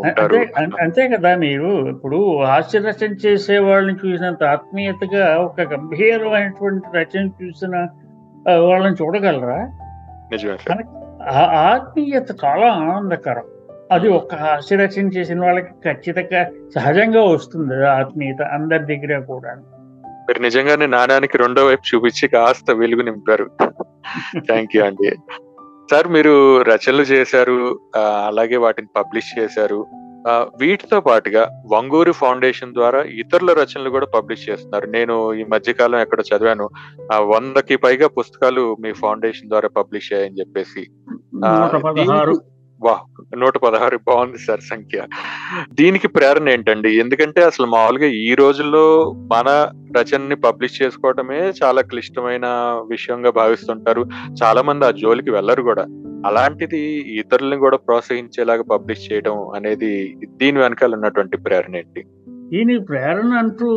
ఉంటారు. 0.00 0.36
అంతే 0.82 1.08
కదా 1.08 1.36
మీరు. 1.36 1.70
ఇప్పుడు 1.88 2.18
హాస్య 2.44 2.78
రచన 2.78 3.12
చేసే 3.24 3.58
వాళ్ళని 3.58 3.98
చూసినంత 4.02 4.44
ఆత్మీయతగా 4.50 5.36
ఒక 5.42 5.60
గంభీరమైనటువంటి 5.72 6.86
రచన 6.94 7.24
చూసిన 7.40 7.74
వాళ్ళని 8.54 8.96
చూడగలరా? 9.02 9.56
నిజమే. 10.30 10.56
సార్ 10.56 10.82
ఆ 11.22 11.40
ఆత్మీయత 11.74 12.26
చాలా 12.44 12.66
ఆనందకరం. 12.66 13.42
అది 13.92 14.08
ఒక 14.08 14.34
హాస్య 14.34 14.76
రచన 14.76 15.08
చేసిన 15.08 15.44
వాళ్ళకి 15.44 15.92
ఖచ్చితంగా 15.92 16.50
సహజంగా 16.74 17.22
వస్తుంది 17.22 17.86
ఆత్మీయత 17.86 18.42
అందరి 18.42 18.96
దగ్గర 18.96 19.18
కూడా. 19.20 19.54
మీరు 20.28 20.42
నిజంగానే 20.42 20.86
నాణానికి 20.86 21.38
రెండో 21.38 21.66
వైపు 21.66 21.94
చూపించి 21.94 22.28
కాస్త 22.28 22.70
వెలుగు 22.70 23.02
నింపారు. 23.02 23.50
థ్యాంక్ 24.38 24.76
యూ 24.76 24.84
అండి. 24.84 25.16
సార్ 25.90 26.08
మీరు 26.08 26.62
రచనలు 26.62 27.02
చేశారు 27.02 27.78
అలాగే 28.26 28.56
వాటిని 28.56 28.88
పబ్లిష్ 28.96 29.38
చేశారు. 29.38 29.86
వీటితో 30.28 31.00
పాటుగా 31.00 31.62
వంగూరి 31.72 32.12
ఫౌండేషన్ 32.12 32.74
ద్వారా 32.74 33.02
ఇతరుల 33.02 33.52
రచనలు 33.52 33.90
కూడా 33.90 34.06
పబ్లిష్ 34.06 34.48
చేస్తున్నారు. 34.50 34.86
నేను 34.86 35.34
ఈ 35.34 35.44
మధ్య 35.44 35.72
కాలం 35.72 35.98
ఎక్కడ 35.98 36.20
చదివాను. 36.20 36.70
ఆ, 37.12 37.18
వందకి 37.18 37.76
పైగా 37.76 38.08
పుస్తకాలు 38.08 38.76
మీ 38.80 38.92
ఫౌండేషన్ 38.92 39.48
ద్వారా 39.48 39.68
పబ్లిష్ 39.68 40.12
అయ్యాయని 40.12 40.38
చెప్పేసి. 40.38 40.90
నూట 42.84 42.92
పదహారు 42.92 43.36
వా 43.36 43.38
నూట 43.38 43.58
పదహారు 43.58 43.98
బాగుంది 44.08 44.38
సార్ 44.38 44.60
సంఖ్య. 44.60 45.02
దీనికి 45.72 46.08
ప్రేరణ 46.08 46.48
ఏంటండి? 46.48 47.00
ఎందుకంటే 47.00 47.42
అసలు 47.42 47.66
మామూలుగా 47.66 48.06
ఈ 48.06 48.34
రోజుల్లో 48.34 49.14
మన 49.16 49.68
రచనని 49.98 50.36
పబ్లిష్ 50.36 50.82
చేసుకోవటమే 50.82 51.52
చాలా 51.64 51.82
క్లిష్టమైన 51.82 52.46
విషయంగా 52.90 53.30
భావిస్తుంటారు. 53.30 54.06
చాలా 54.44 54.62
మంది 54.62 54.84
ఆ 54.84 54.90
జోలికి 54.90 55.30
వెళ్ళరు 55.30 55.62
కూడా. 55.62 55.86
అలాంటిది 56.26 56.80
ఇతరులను 57.18 57.58
కూడా 57.58 57.76
ప్రోత్సహించేలాగా 57.76 58.62
పబ్లిష్ 58.62 59.12
చేయడం 59.12 59.48
అనేది 59.48 60.16
దీని 60.36 60.58
వెనకాల 60.58 60.94
ఉన్నటువంటి 60.94 61.36
ప్రేరణ 61.36 61.76
ఏంటి? 61.76 62.04
దీనికి 62.28 62.84
ప్రేరణ 62.84 63.32
అంటూ 63.32 63.68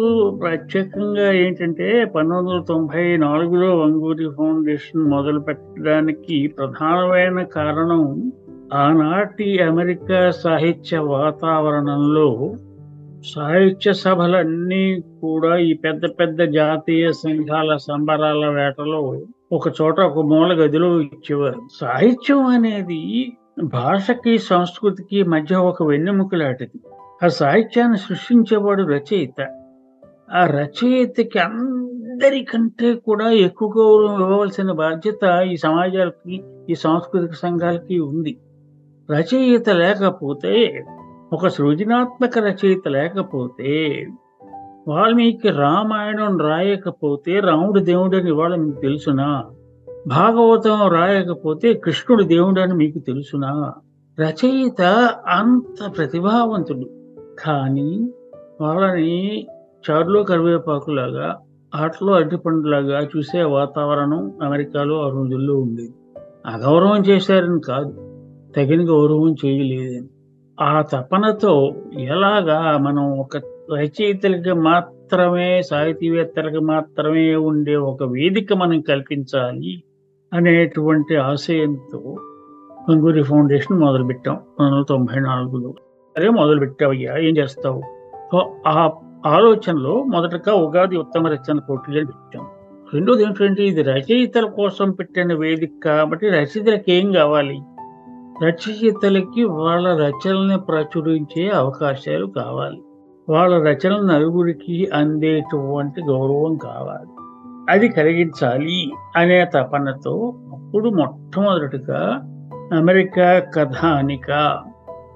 ప్రత్యేకంగా 0.44 1.32
ఏంటంటే 1.32 2.06
పంతొమ్మిది 2.06 2.56
వందల 2.56 2.66
తొంభై 2.68 3.18
నాలుగులో 3.18 3.78
వంగూరి 3.78 4.30
ఫౌండేషన్ 4.38 5.02
మొదలు 5.02 5.40
పెట్టడానికి 5.40 6.48
ప్రధానమైన 6.48 7.42
కారణం 7.42 8.32
ఆనాటి 8.74 9.60
అమెరికా 9.60 10.32
సాహిత్య 10.32 10.98
వాతావరణంలో 10.98 12.54
సాహిత్య 13.36 13.94
సభలన్నీ 13.94 15.02
కూడా 15.22 15.58
ఈ 15.58 15.74
పెద్ద 15.74 16.06
పెద్ద 16.06 16.40
జాతీయ 16.40 17.12
సంఘాల 17.12 17.76
సంబరాల 17.76 18.48
వేటలో 18.48 19.22
ఒక 19.52 19.68
చోట 19.82 20.00
ఒక 20.00 20.26
మూల 20.26 20.54
గదిలో 20.54 21.02
ఇచ్చేవారు. 21.02 21.62
సాహిత్యం 21.82 22.46
అనేది 22.46 23.32
భాషకి 23.64 24.38
సంస్కృతికి 24.38 25.24
మధ్య 25.24 25.56
ఒక 25.56 25.84
వెన్నెముక 25.84 26.36
లాంటిది. 26.36 26.82
ఆ 27.26 27.28
సాహిత్యాన్ని 27.28 27.98
సృష్టించేవాడు 27.98 28.84
రచయిత. 28.84 29.48
ఆ 30.34 30.46
రచయితకి 30.46 31.40
అందరికంటే 31.40 32.94
కూడా 32.94 33.32
ఎక్కువ 33.32 33.74
గౌరవం 33.78 34.22
ఇవ్వవలసిన 34.22 34.72
బాధ్యత 34.72 35.44
ఈ 35.52 35.58
సమాజాలకి 35.58 36.44
ఈ 36.70 36.76
సాంస్కృతిక 36.76 37.32
సంఘాలకి 37.32 38.00
ఉంది. 38.00 38.38
రచయిత 39.12 39.70
లేకపోతే 39.70 40.86
ఒక 41.34 41.48
సృజనాత్మక 41.48 42.40
రచయిత 42.40 42.88
లేకపోతే 42.88 44.08
వాల్మీకి 44.88 45.50
రామాయణం 45.50 46.38
రాయకపోతే 46.38 47.40
రాముడు 47.40 47.80
దేవుడని 47.80 48.30
ఇవాళ 48.30 48.56
మీకు 48.56 48.82
తెలుసునా? 48.82 49.44
భాగవతం 50.08 50.92
రాయకపోతే 50.92 51.74
కృష్ణుడు 51.74 52.24
దేవుడని 52.24 52.74
మీకు 52.74 53.00
తెలుసునా? 53.00 53.74
రచయిత 54.20 54.82
అంత 55.28 55.98
ప్రతిభావంతుడు. 55.98 56.90
కానీ 57.40 58.14
వాళ్ళని 58.62 59.48
చారులో 59.92 60.24
కరివేపాకులాగా 60.24 61.40
ఆటలో 61.76 62.14
అరటిపండులాగా 62.14 63.08
చూసే 63.18 63.44
వాతావరణం 63.44 64.34
అమెరికాలో 64.44 65.02
ఆ 65.02 65.10
రోజుల్లో 65.10 65.58
ఉండేది. 65.58 65.94
అగౌరవం 66.46 67.06
చేశారని 67.06 67.60
కాదు. 67.60 68.09
తగిన 68.56 68.90
గౌరవం 68.90 69.36
చేయలేదని 69.46 70.08
ఆ 70.62 70.82
తపనతో 70.82 71.76
ఎలాగా 72.00 72.78
మనం 72.78 73.20
ఒక 73.20 73.38
రచయితలకి 73.78 74.54
మాత్రమే 74.54 75.62
సాహితీవేత్తలకు 75.62 76.64
మాత్రమే 76.64 77.36
ఉండే 77.36 77.76
ఒక 77.76 78.04
వేదిక 78.04 78.54
మనం 78.54 78.82
కల్పించాలి 78.82 79.84
అనేటువంటి 80.34 81.16
ఆశయంతో 81.16 82.16
గంగూరి 82.92 83.24
ఫౌండేషన్ 83.24 83.80
మొదలుపెట్టాం 83.80 84.36
పంతొమ్మిది 84.36 84.76
వందల 84.76 84.86
తొంభై 84.90 85.20
నాలుగులో. 85.20 85.74
అరే 86.18 86.30
మొదలుపెట్టావయ్యా 86.30 87.18
ఏం 87.18 87.38
చేస్తావు? 87.38 87.82
సో 88.32 88.56
ఆ 88.68 88.92
ఆలోచనలో 89.26 90.04
మొదటగా 90.04 90.54
ఉగాది 90.54 90.98
ఉత్తమ 90.98 91.28
రచన 91.28 91.60
పోటీలు 91.60 92.06
పెట్టాం. 92.06 92.48
రెండోది 92.94 93.24
ఏంటంటే 93.24 93.64
ఇది 93.64 93.82
రచయితల 93.82 94.46
కోసం 94.46 94.92
పెట్టిన 94.92 95.34
వేదిక 95.34 95.72
కాబట్టి 95.86 96.30
రచయితలకు 96.30 96.92
ఏం 96.92 97.12
కావాలి? 97.12 97.60
రచయితలకి 98.44 99.44
వాళ్ళ 99.44 100.06
రచనల్ని 100.06 100.58
ప్రచురించే 100.58 101.50
అవకాశాలు 101.50 102.26
కావాలి. 102.26 102.84
వాళ్ళ 103.30 103.68
రచనలు 103.68 104.02
నలుగురికి 104.02 104.90
అందేటువంటి 104.94 106.02
గౌరవం 106.02 106.58
కావాలి. 106.58 107.10
అది 107.70 107.88
కలిగించాలి 107.88 108.92
అనే 109.16 109.46
తపనతో 109.46 110.36
అప్పుడు 110.52 110.90
మొట్టమొదటిగా 110.90 112.22
అమెరికా 112.78 113.40
కథానిక 113.40 114.32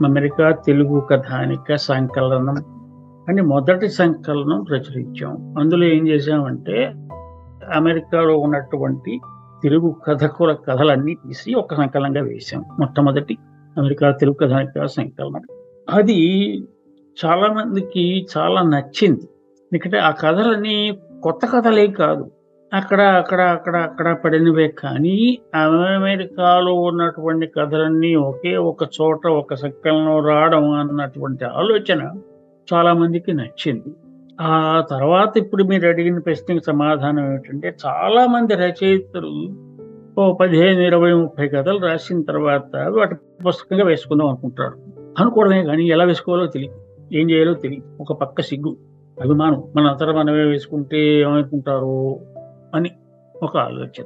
అమెరికా 0.06 0.52
తెలుగు 0.52 1.00
కథానిక 1.00 1.76
సంకలనం 1.76 2.56
అని 3.30 3.42
మొదటి 3.42 3.90
సంకలనం 3.90 4.64
ప్రచురించాం. 4.64 5.56
అందులో 5.60 5.86
ఏం 5.86 6.08
చేశామంటే 6.08 6.94
అమెరికాలో 7.74 8.38
ఉన్నటువంటి 8.38 9.22
తెలుగు 9.64 9.96
కథకుల 10.08 10.54
కథలన్నీ 10.54 11.14
తీసి 11.14 11.54
ఒక 11.54 11.74
సంకలనంగా 11.74 12.22
వేశాం. 12.22 12.66
మొట్టమొదటి 12.80 13.38
అమెరికా 13.78 14.12
తెలుగు 14.12 14.36
కథానిక 14.36 14.86
సంకలనం. 14.86 15.42
అది 15.90 16.60
చాలా 17.26 17.48
మందికి 17.54 18.28
చాలా 18.38 18.62
నచ్చింది. 18.62 19.22
ఎందుకంటే 19.74 19.98
ఆ 19.98 20.10
కథలన్నీ 20.10 21.00
కొత్త 21.24 21.46
కథలే 21.56 21.88
కాదు. 21.88 22.32
అక్కడ 22.74 23.02
అక్కడ 23.02 23.42
అక్కడ 23.42 23.76
అక్కడ 23.76 24.14
పడినవే 24.14 24.68
కానీ 24.68 25.38
అమెరికాలో 25.56 26.74
ఉన్నటువంటి 26.74 27.48
కథలన్నీ 27.48 28.16
ఒకే 28.16 28.58
ఒక 28.58 28.84
చోట 28.84 29.28
ఒక 29.28 29.54
సంకలనం 29.54 30.26
రావడం 30.26 30.72
అన్నటువంటి 30.72 31.46
ఆలోచన 31.46 32.12
చాలా 32.74 32.94
మందికి 32.94 33.34
నచ్చింది. 33.34 33.96
ఆ 34.42 34.84
తర్వాత 34.90 35.38
ఇప్పుడు 35.38 35.64
మీరు 35.64 35.88
అడిగిన 35.88 36.20
ప్రశ్నకి 36.20 36.66
సమాధానం 36.66 37.26
ఏమిటంటే 37.26 37.76
చాలా 37.86 38.28
మంది 38.28 38.56
రచయితలు 38.56 39.64
ఓ 40.20 40.34
పదిహేను 40.34 40.82
ఇరవై 40.82 41.14
ముప్పై 41.14 41.48
కథలు 41.48 41.80
రాసిన 41.80 42.22
తర్వాత 42.22 42.76
వాటి 42.76 43.16
పుస్తకంగా 43.48 43.86
వేసుకుందాం 43.86 44.28
అనుకుంటారు. 44.28 44.74
అనుకోవడమే 45.20 45.64
కానీ 45.64 45.88
ఎలా 45.88 46.04
వేసుకోవాలో 46.04 46.46
తెలియదు 46.46 46.76
ఏం 47.14 47.32
చేయాలో 47.32 47.54
తెలియదు 47.54 48.02
ఒక 48.02 48.14
పక్క 48.14 48.42
సిగ్గు 48.42 48.78
అభిమానం. 49.22 49.64
మన 49.76 49.86
అంతటా 49.86 50.12
మనమే 50.12 50.44
వేసుకుంటే 50.44 51.20
ఏమనుకుంటారు 51.20 52.20
అని 52.76 52.92
ఒక 53.44 53.58
ఆలోచన. 53.58 54.06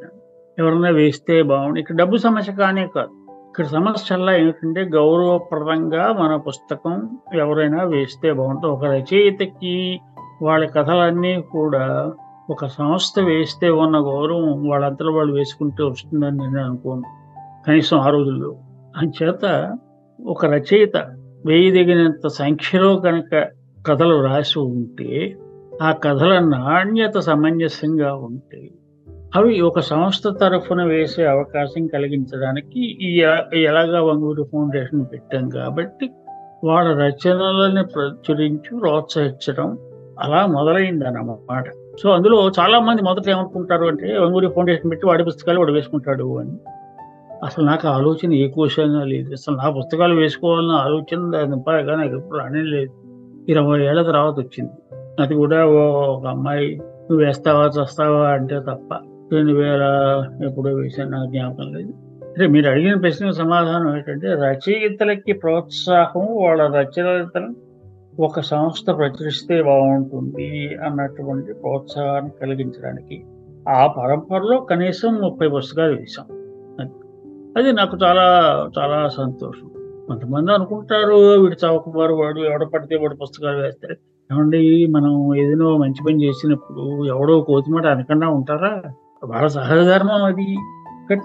ఎవరన్నా 0.60 0.90
వేస్తే 0.90 1.42
బాగుండు. 1.42 1.80
ఇక్కడ 1.80 1.96
డబ్బు 1.96 2.18
సమస్య 2.18 2.54
కానే 2.54 2.90
కాదు. 2.96 3.10
ఇక్కడ 3.32 3.66
సమస్యల్లా 3.66 4.36
ఏమిటంటే 4.36 4.82
గౌరవప్రదంగా 4.84 6.14
మన 6.14 6.36
పుస్తకం 6.36 7.20
ఎవరైనా 7.34 7.84
వేస్తే 7.84 8.34
బాగుంటుంది. 8.34 8.74
ఒక 8.74 8.86
రచయితకి 8.86 10.00
వాళ్ళ 10.42 10.66
కథలన్నీ 10.66 11.42
కూడా 11.42 12.14
ఒక 12.50 12.66
సంస్థ 12.66 13.20
వేస్తే 13.20 13.70
ఉన్న 13.70 13.98
గౌరవం 13.98 14.70
వాళ్ళంతలో 14.70 15.12
వాళ్ళు 15.12 15.34
వేసుకుంటే 15.34 15.84
వస్తుందని 15.84 16.38
నేను 16.38 16.64
అనుకోను 16.64 17.04
కనీసం 17.68 17.98
ఆ 17.98 18.10
రోజుల్లో. 18.10 18.56
అంచేత 18.98 19.76
ఒక 20.26 20.46
రచయిత 20.46 20.98
వేయదగినంత 21.46 22.28
సంఖ్యలో 22.28 22.96
కనుక 22.96 23.48
కథలు 23.88 24.24
రాసి 24.24 24.60
ఉంటే 24.60 25.38
ఆ 25.84 25.92
కథల 25.92 26.40
నాణ్యత 26.40 27.18
సమంజసంగా 27.18 28.14
ఉంటే 28.16 28.70
అవి 29.36 29.62
ఒక 29.62 29.80
సంస్థ 29.80 30.24
తరఫున 30.42 30.84
వేసే 30.84 31.26
అవకాశం 31.26 31.88
కలిగించడానికి 31.88 32.80
ఈ 32.80 33.26
ఈ 33.56 33.64
ఎలాగా 33.64 34.02
వంగూరి 34.04 34.44
ఫౌండేషన్ 34.44 35.06
పెట్టాం 35.14 35.50
కాబట్టి 35.50 36.10
వాళ్ళ 36.64 36.98
రచనలని 36.98 37.84
ప్రచురించి 37.84 38.80
ప్రోత్సహించడం 38.80 39.78
అలా 40.22 40.46
మొదలైంది 40.46 41.06
అన్నమాట 41.06 41.64
సో 42.02 42.10
అందులో 42.10 42.52
చాలా 42.60 42.80
మంది 42.80 43.02
మొదట 43.02 43.30
ఏమనుకుంటారు 43.30 43.86
అంటే 43.86 44.18
వంగూరి 44.18 44.48
ఫౌండేషన్ 44.48 44.92
పెట్టి 44.92 45.08
వాడి 45.08 45.24
పుస్తకాలు 45.24 45.60
వాడు 45.60 45.72
వేసుకుంటాడు 45.72 46.40
అని. 46.40 46.52
అసలు 47.44 47.66
నాకు 47.66 47.88
ఆలోచన 47.88 48.34
ఏ 48.34 48.48
కోశంగా 48.48 49.04
లేదు. 49.04 49.32
అసలు 49.32 49.56
నా 49.56 49.70
పుస్తకాలు 49.70 50.16
వేసుకోవాలన్న 50.16 50.72
ఆలోచన 50.72 51.32
దాని 51.32 51.52
నాకు 51.98 52.16
ఎప్పుడు 52.16 52.40
అనే 52.40 52.62
లేదు 52.62 52.92
ఇరవై 53.50 53.86
ఏళ్ళ 53.86 54.02
తర్వాత 54.02 54.34
వచ్చింది. 54.40 54.72
అది 55.20 55.34
కూడా 55.34 55.66
ఓ- 55.66 56.16
ఒక 56.16 56.28
అమ్మాయి 56.28 56.76
నువ్వు 56.76 57.26
వేస్తావా 57.26 57.82
చేస్తావా? 57.82 58.30
అంటే 58.30 58.60
తప్ప 58.60 58.94
రెండు 59.34 59.54
వేల 59.54 60.26
ఎప్పుడో 60.46 60.72
వేసాను 60.72 61.10
నాకు 61.10 61.32
జ్ఞాపకం 61.32 61.74
లేదు. 61.74 61.94
అంటే 62.26 62.48
మీరు 62.48 62.70
అడిగిన 62.70 62.96
ప్రశ్నకు 62.96 63.32
సమాధానం 63.32 63.96
ఏంటంటే 63.96 64.28
రచయితలకి 64.28 65.34
ప్రోత్సాహం 65.34 66.28
వాళ్ళ 66.36 66.76
రచయితలను 66.76 67.67
ఒక 68.20 68.40
సంస్థ 68.40 68.98
ప్రచురిస్తే 68.98 69.62
బాగుంటుంది 69.62 70.78
అన్నటువంటి 70.86 71.54
ప్రోత్సాహాన్ని 71.54 72.32
కలిగించడానికి 72.42 73.26
ఆ 73.70 73.88
పరంపరలో 73.88 74.60
కనీసం 74.60 75.14
ముప్పై 75.14 75.48
పుస్తకాలు 75.48 75.96
వేశాం. 75.96 76.26
అది- 77.58 77.76
నాకు 77.76 77.98
చాలా 78.04 78.54
చాలా 78.80 79.08
సంతోషం. 79.08 79.70
కొంతమంది 80.08 80.54
అనుకుంటారు 80.54 81.14
వీడు 81.14 81.66
చౌకబారు 81.66 82.14
వాడు 82.14 82.40
ఎవడ 82.40 82.64
పడితే 82.64 82.96
వాడు 82.96 83.16
పుస్తకాలు 83.16 83.58
వేస్తారు 83.58 83.96
ఏమండి 84.34 84.88
మనం 84.88 85.36
ఏదైనా 85.36 85.66
మంచి 85.66 86.04
పని 86.08 86.24
చేసినప్పుడు 86.24 87.06
ఎవడో 87.06 87.42
కోతిమాట 87.42 87.86
అనకుండా 87.86 88.28
ఉంటారా? 88.28 88.82
వాళ్ళ 89.26 89.48
సహజధర్మం 89.48 90.24
అది. 90.24 90.58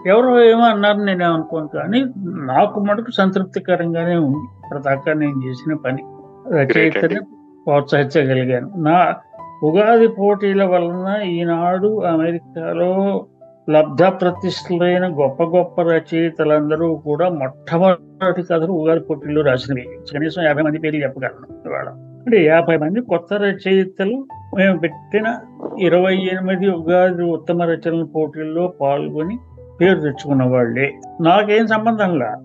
ఎవరో 0.06 0.44
ఏమో 0.44 0.62
అన్నారు 0.62 0.98
నేను 0.98 1.32
అనుకోను 1.32 1.68
కానీ 1.68 2.04
నాకు 2.26 2.80
మటుకు 2.80 3.10
సంతృప్తికరంగానే 3.10 4.16
ఉంది. 4.16 4.36
ఇప్పటిదాకా 4.36 5.12
నేను 5.12 5.48
చేసిన 5.48 5.74
పని. 5.74 6.02
రచయితని 6.50 7.20
ప్రోత్సహించగలిగాను. 7.66 8.72
నా 8.76 9.14
ఉగాది 9.62 10.08
పోటీల 10.08 10.64
వలన 10.64 11.22
ఈనాడు 11.22 12.02
అమెరికాలో 12.02 13.26
లబ్ధ 13.70 14.02
ప్రతిష్ఠులైన 14.02 15.06
గొప్ప 15.06 15.42
గొప్ప 15.42 15.82
రచయితలందరూ 15.82 16.96
కూడా 16.96 17.28
మొట్టమొదటి 17.28 18.42
కథలు 18.42 18.72
ఉగాది 18.72 19.00
పోటీల్లో 19.00 19.42
రాసినవి. 19.42 19.88
కనీసం 20.14 20.42
యాభై 20.42 20.62
మంది 20.62 20.78
పేర్లు 20.78 21.00
చెప్పగలను 21.00 21.68
ఇవాళ. 21.68 21.88
అంటే 21.88 22.44
యాభై 22.44 22.76
మంది 22.76 23.00
కొత్త 23.00 23.34
రచయితలు. 23.34 24.26
మేము 24.56 24.78
పెట్టిన 24.78 25.38
ఇరవై 25.78 26.14
ఎనిమిది 26.14 26.70
ఉగాది 26.70 27.24
ఉత్తమ 27.24 27.62
రచనల 27.62 28.02
పోటీల్లో 28.02 28.74
పాల్గొని 28.80 29.38
పేరు 29.80 30.00
తెచ్చుకున్న 30.00 30.42
వాళ్ళే. 30.42 30.94
నాకేం 31.20 31.66
సంబంధంలా 31.66 32.36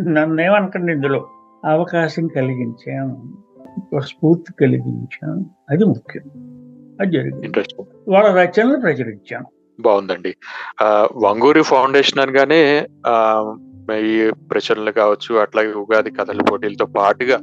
నన్నేమనకండి 0.00 0.92
ఇందులో. 0.92 1.28
అవకాశం 1.64 2.26
కలిగించాం 2.26 3.36
ఒక 3.94 4.00
స్ఫూర్తి 4.00 4.52
కలిగించాం. 4.60 5.50
అది 5.70 5.84
ముఖ్యం. 5.84 6.22
అది 7.00 7.12
జరిగింది 7.12 7.64
వాళ్ళ 8.08 8.28
రచనలు 8.28 8.76
ప్రచురించాం. 8.76 9.44
బాగుందండి. 9.80 10.34
ఆ, 10.82 11.08
వంగూరి 11.16 11.62
ఫౌండేషన్ 11.62 12.20
అనగానే 12.20 12.86
ఆ, 13.06 13.44
ఈ 13.98 14.30
ప్రచురణలు 14.50 14.90
కావచ్చు 14.90 15.34
అట్లాగే 15.34 15.72
ఉగాది 15.72 16.10
కథల 16.10 16.42
పోటీలతో 16.42 16.86
పాటుగా 16.86 17.38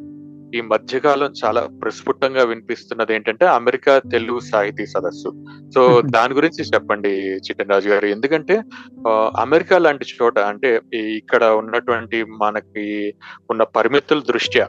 ఈ 0.55 0.61
మధ్యకాలం 0.63 1.33
చాలా 1.39 1.67
ప్రస్ఫుటంగా 1.81 2.43
వినిపిస్తున్నది 2.43 3.15
ఏంటంటే 3.15 3.45
అమెరికా 3.51 3.99
తెలుగు 4.11 4.39
సాహితీ 4.45 4.85
సదస్సు. 4.85 5.29
సో. 5.71 5.81
దాని 6.15 6.33
గురించి 6.33 6.63
చెప్పండి 6.65 7.11
చిట్టన్ 7.39 7.69
రాజు 7.69 7.89
గారు. 7.89 8.05
ఎందుకంటే 8.07 8.55
అమెరికా 9.37 9.77
లాంటి 9.77 10.05
చోట 10.13 10.39
అంటే 10.49 10.69
ఇక్కడ 11.17 11.43
ఉన్నటువంటి 11.57 12.25
మనకి 12.37 12.85
ఉన్న 13.49 13.63
పరిమితుల 13.75 14.19
దృష్ట్యా 14.27 14.67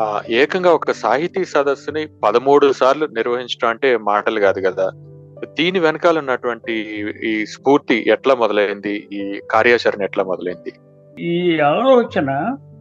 ఆ, 0.00 0.04
ఏకంగా 0.34 0.72
ఒక 0.72 0.92
సాహితీ 0.96 1.44
సదస్సుని 1.44 2.08
పదమూడు 2.24 2.72
సార్లు 2.72 3.06
నిర్వహించడం 3.12 3.68
అంటే 3.68 3.96
మాటలు 4.02 4.40
కాదు 4.40 4.60
కదా. 4.60 4.86
దీని 5.58 5.78
వెనకాల 5.78 6.18
ఉన్నటువంటి 6.18 6.74
ఈ 7.24 7.46
స్ఫూర్తి 7.46 8.04
ఎట్లా 8.08 8.34
మొదలైంది? 8.34 9.08
ఈ 9.12 9.40
కార్యాచరణ 9.50 10.02
ఎట్లా 10.02 10.24
మొదలైంది? 10.24 10.72
ఈ 11.16 11.34
ఆలోచన 11.60 12.30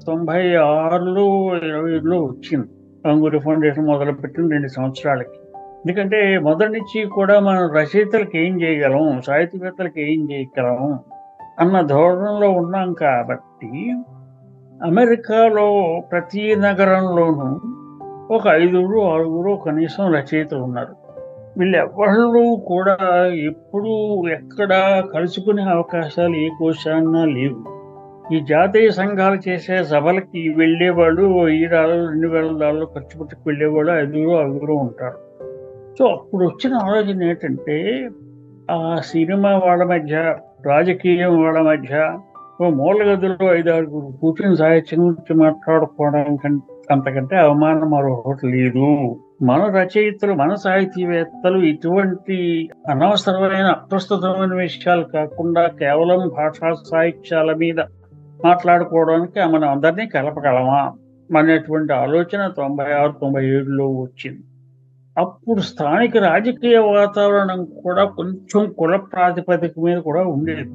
తొంభై 0.07 0.55
ఆరులో 0.55 1.57
ఇరవైలో 1.57 2.23
వచ్చింది. 2.23 2.67
అంగూరి 3.07 3.39
ఫౌండేషన్ 3.39 3.85
మొదలుపెట్టిన 3.85 4.47
రెండు 4.51 4.67
సంవత్సరాలకి. 4.67 5.39
ఎందుకంటే 5.55 6.39
మొదటి 6.39 6.71
నుంచి 6.71 7.05
కూడా 7.05 7.39
మనం 7.39 7.69
రచయితలకు 7.69 8.37
ఏం 8.37 8.61
చేయగలం 8.61 9.21
సాహిత్యవేత్తలకు 9.21 9.99
ఏం 9.99 10.31
చేయగలం 10.31 10.99
అన్న 11.59 11.81
ధోరణిలో 11.81 12.49
ఉన్నాం 12.49 12.93
కాబట్టి 12.93 13.95
అమెరికాలో 14.85 16.01
ప్రతి 16.11 16.55
నగరంలోనూ 16.55 17.59
ఒక 18.35 18.47
ఐదుగురు 18.47 18.99
ఆరుగురు 18.99 19.59
కనీసం 19.65 20.13
రచయితలు 20.13 20.59
ఉన్నారు. 20.59 20.95
వీళ్ళెవ్వళ్ళు 21.57 22.63
కూడా 22.67 22.97
ఎప్పుడూ 23.27 24.27
ఎక్కడా 24.27 25.03
కలుసుకునే 25.13 25.63
అవకాశాలు 25.63 26.35
ఏ 26.35 26.49
కోశాన్నా 26.59 27.25
లేవు. 27.25 27.80
ఈ 28.33 28.39
జాతీయ 28.39 28.91
సంఘాలు 28.91 29.49
చేసే 29.49 29.83
సభలకి 29.83 30.49
వెళ్ళేవాళ్ళు 30.57 31.49
ఈ 31.49 31.65
డాలర్లు 31.65 32.07
రెండు 32.07 32.27
వేల 32.27 32.57
డాలర్లు 32.61 32.85
ఖర్చు 32.85 33.19
పెట్టుకు 33.19 33.41
వెళ్ళేవాళ్ళు 33.47 33.91
ఐదుగురు 33.91 34.35
ఆరుగురు 34.37 34.73
ఉంటారు. 34.73 35.17
సో 35.99 36.05
అప్పుడు 36.05 36.45
వచ్చిన 36.45 36.73
ఆలోచన 36.73 37.23
ఏంటంటే 37.23 38.09
ఆ 38.71 38.99
సినిమా 38.99 39.57
వాళ్ళ 39.57 39.83
మధ్య 39.83 40.35
రాజకీయం 40.65 41.43
వాళ్ళ 41.43 41.61
మధ్య 41.61 42.19
ఓ 42.61 42.69
మూల 42.69 43.01
ఐదు 43.57 43.69
ఆరుగురు 43.69 44.17
కూర్చుని 44.21 44.57
సాహిత్యం 44.57 45.05
గురించి 45.05 45.33
మాట్లాడుకోవడం 45.33 46.37
అంతకంటే 46.91 47.35
అవమానం 47.35 47.91
మరొకటి 47.91 48.47
లేదు. 48.47 49.15
మన 49.43 49.77
రచయితలు 49.77 50.33
మన 50.33 50.53
సాహితీవేత్తలు 50.53 51.57
ఇటువంటి 51.57 52.69
అనవసరమైన 52.89 53.65
అప్రస్తుతమైన 53.65 54.53
విషయాలు 54.53 55.03
కాకుండా 55.03 55.67
కేవలం 55.67 56.29
భాషా 56.37 56.73
సాహిత్యాల 56.91 57.53
మీద 57.53 57.75
మాట్లాడుకోవడానికి 58.45 59.39
మనం 59.39 59.69
అందరినీ 59.69 60.05
కలపగలమా 60.05 60.91
అనేటువంటి 61.37 61.93
ఆలోచన 61.93 62.47
తొంభై 62.57 62.91
ఆరు 62.93 63.11
తొంభై 63.11 63.47
ఏడులో 63.47 63.87
వచ్చింది. 63.87 64.39
అప్పుడు 65.17 65.59
స్థానిక 65.59 66.17
రాజకీయ 66.17 66.77
వాతావరణం 66.77 67.65
కూడా 67.65 68.05
కొంచెం 68.05 68.73
కుల 68.77 68.95
ప్రాతిపదిక 68.95 69.71
మీద 69.83 69.97
కూడా 69.97 70.21
ఉండేది. 70.21 70.69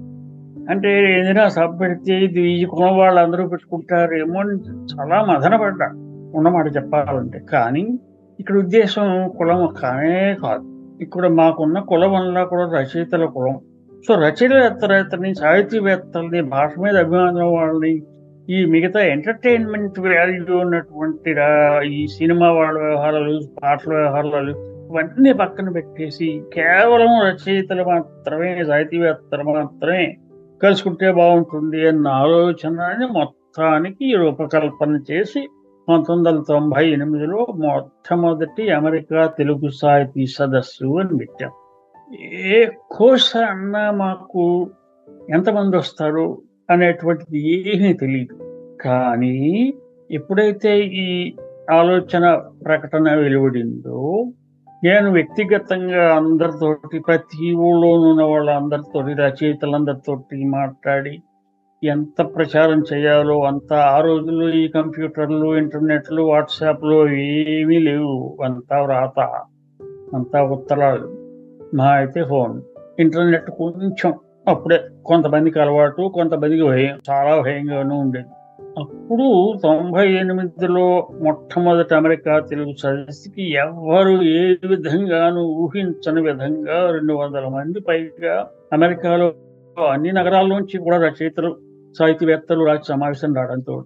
అంటే 0.71 1.21
ఏదైనా 1.21 1.49
సభ 1.49 1.81
పెడితే 1.81 2.15
ఇది 2.15 2.53
ఈ 2.53 2.65
కులం 2.65 2.99
వాళ్ళందరూ 2.99 3.49
పెట్టుకుంటారేమో 3.49 4.41
అని 4.41 4.59
చాలా 4.95 5.25
మదనపడ్డా 5.25 5.87
ఉన్నమాట 6.35 6.77
చెప్పాలంటే. 6.77 7.39
కానీ 7.39 7.99
ఇక్కడ 8.41 8.57
ఉద్దేశం 8.57 9.33
కులం 9.39 9.75
కానే 9.83 10.37
కాదు. 10.43 10.97
ఇక్కడ 11.01 11.27
మాకున్న 11.27 11.79
కులం 11.79 12.13
వల్ల 12.13 12.45
కూడా 12.45 12.71
రచయితల 12.79 13.25
కులం 13.25 13.61
సో 14.05 14.15
రచయితవేత్తలని 14.15 15.35
సాహితీవేత్తల్ని 15.35 16.43
భాష 16.43 16.73
మీద 16.79 16.97
అభిమానం 16.97 17.49
వాళ్ళని 17.53 18.03
ఈ 18.51 18.65
మిగతా 18.65 19.01
ఎంటర్టైన్మెంట్ 19.05 19.99
వాల్యూ 20.01 20.59
ఉన్నటువంటి 20.59 21.31
ఈ 21.95 22.07
సినిమా 22.07 22.51
వాళ్ళ 22.51 22.79
వ్యవహారాలు 22.79 23.41
పాటల 23.65 23.95
వ్యవహారాలు 23.95 24.55
ఇవన్నీ 24.91 25.33
పక్కన 25.33 25.69
పెట్టేసి 25.71 26.43
కేవలం 26.55 27.13
రచయితలు 27.25 27.85
మాత్రమే 27.85 28.65
సాహితీవేత్తలు 28.65 29.43
మాత్రమే 29.43 30.17
కలుసుకుంటే 30.63 31.13
బాగుంటుంది 31.13 31.89
అన్న 31.89 32.09
ఆలోచనని 32.09 33.07
మొత్తానికి 33.07 34.15
రూపకల్పన 34.15 35.01
చేసి 35.11 35.43
పంతొమ్మిది 35.89 36.29
వందల 36.29 36.43
తొంభై 36.49 36.85
ఎనిమిదిలో 36.91 37.47
మొట్టమొదటి 37.59 38.71
అమెరికా 38.71 39.27
తెలుగు 39.39 39.69
సాహితీ 39.69 40.27
సదస్సు 40.27 40.99
అని 41.01 41.15
పెట్టాం. 41.19 41.53
ఏ 42.15 42.67
కోర్స్ 42.91 43.37
అన్నా 43.37 43.91
మాకు 43.91 44.71
ఎంతమంది 45.31 45.77
వస్తారు 45.77 46.43
అనేటువంటిది 46.71 47.75
ఏమీ 47.77 47.93
తెలియదు 47.93 48.39
కానీ 48.81 49.75
ఎప్పుడైతే 50.11 50.81
ఈ 50.81 51.37
ఆలోచన 51.71 52.43
ప్రకటన 52.65 53.15
వెలువడిందో 53.15 54.25
నేను 54.85 55.13
వ్యక్తిగతంగా 55.13 56.17
అందరితోటి 56.17 56.99
ప్రతి 56.99 57.53
ఊళ్ళోనూ 57.53 58.11
ఉన్న 58.11 58.23
వాళ్ళందరితోటి 58.23 59.13
రచయితలందరితోటి 59.13 60.45
మాట్లాడి 60.45 61.23
ఎంత 61.85 62.23
ప్రచారం 62.23 62.83
చేయాలో 62.93 63.45
అంత 63.45 63.73
ఆ 63.73 64.01
రోజుల్లో 64.01 64.49
ఈ 64.49 64.69
కంప్యూటర్లు 64.69 65.57
ఇంటర్నెట్లు 65.57 66.23
వాట్సాప్లు 66.23 67.09
ఏమీ 67.09 67.79
లేవు. 67.79 68.39
అంతా 68.45 68.83
వ్రాత 68.83 69.21
అంతా 70.15 70.43
ఉత్తరాలు. 70.43 71.26
మా 71.75 71.87
అయితే 71.91 72.25
ఫోన్ 72.25 72.63
ఇంటర్నెట్ 72.99 73.51
కొంచెం 73.51 74.15
అప్పుడే 74.49 74.85
కొంతమందికి 75.07 75.61
అలవాటు 75.61 76.03
కొంతమందికి 76.15 76.63
భయం 76.63 76.99
చాలా 77.11 77.41
భయంగానూ 77.41 77.97
ఉండేది. 77.97 78.27
అప్పుడు 78.79 79.59
తొంభై 79.63 80.13
ఎనిమిదిలో 80.13 81.09
మొట్టమొదటి 81.23 81.95
అమెరికా 81.95 82.39
తెలుగు 82.41 82.73
సదస్సుకి 82.73 83.53
ఎవ్వరు 83.53 84.23
ఏ 84.23 84.55
విధంగానూ 84.67 85.43
ఊహించని 85.43 86.23
విధంగా 86.23 86.91
రెండు 86.91 87.13
వందల 87.13 87.49
మంది 87.49 87.81
పైగా 87.81 88.47
అమెరికాలో 88.73 89.35
అన్ని 89.93 90.13
నగరాల్లోంచి 90.13 90.79
కూడా 90.79 90.97
రచయితలు 90.97 91.57
సాహితీవేత్తలు 91.99 92.65
రాసి 92.65 92.83
సమావేశం 92.89 93.35
రావడంతో 93.35 93.85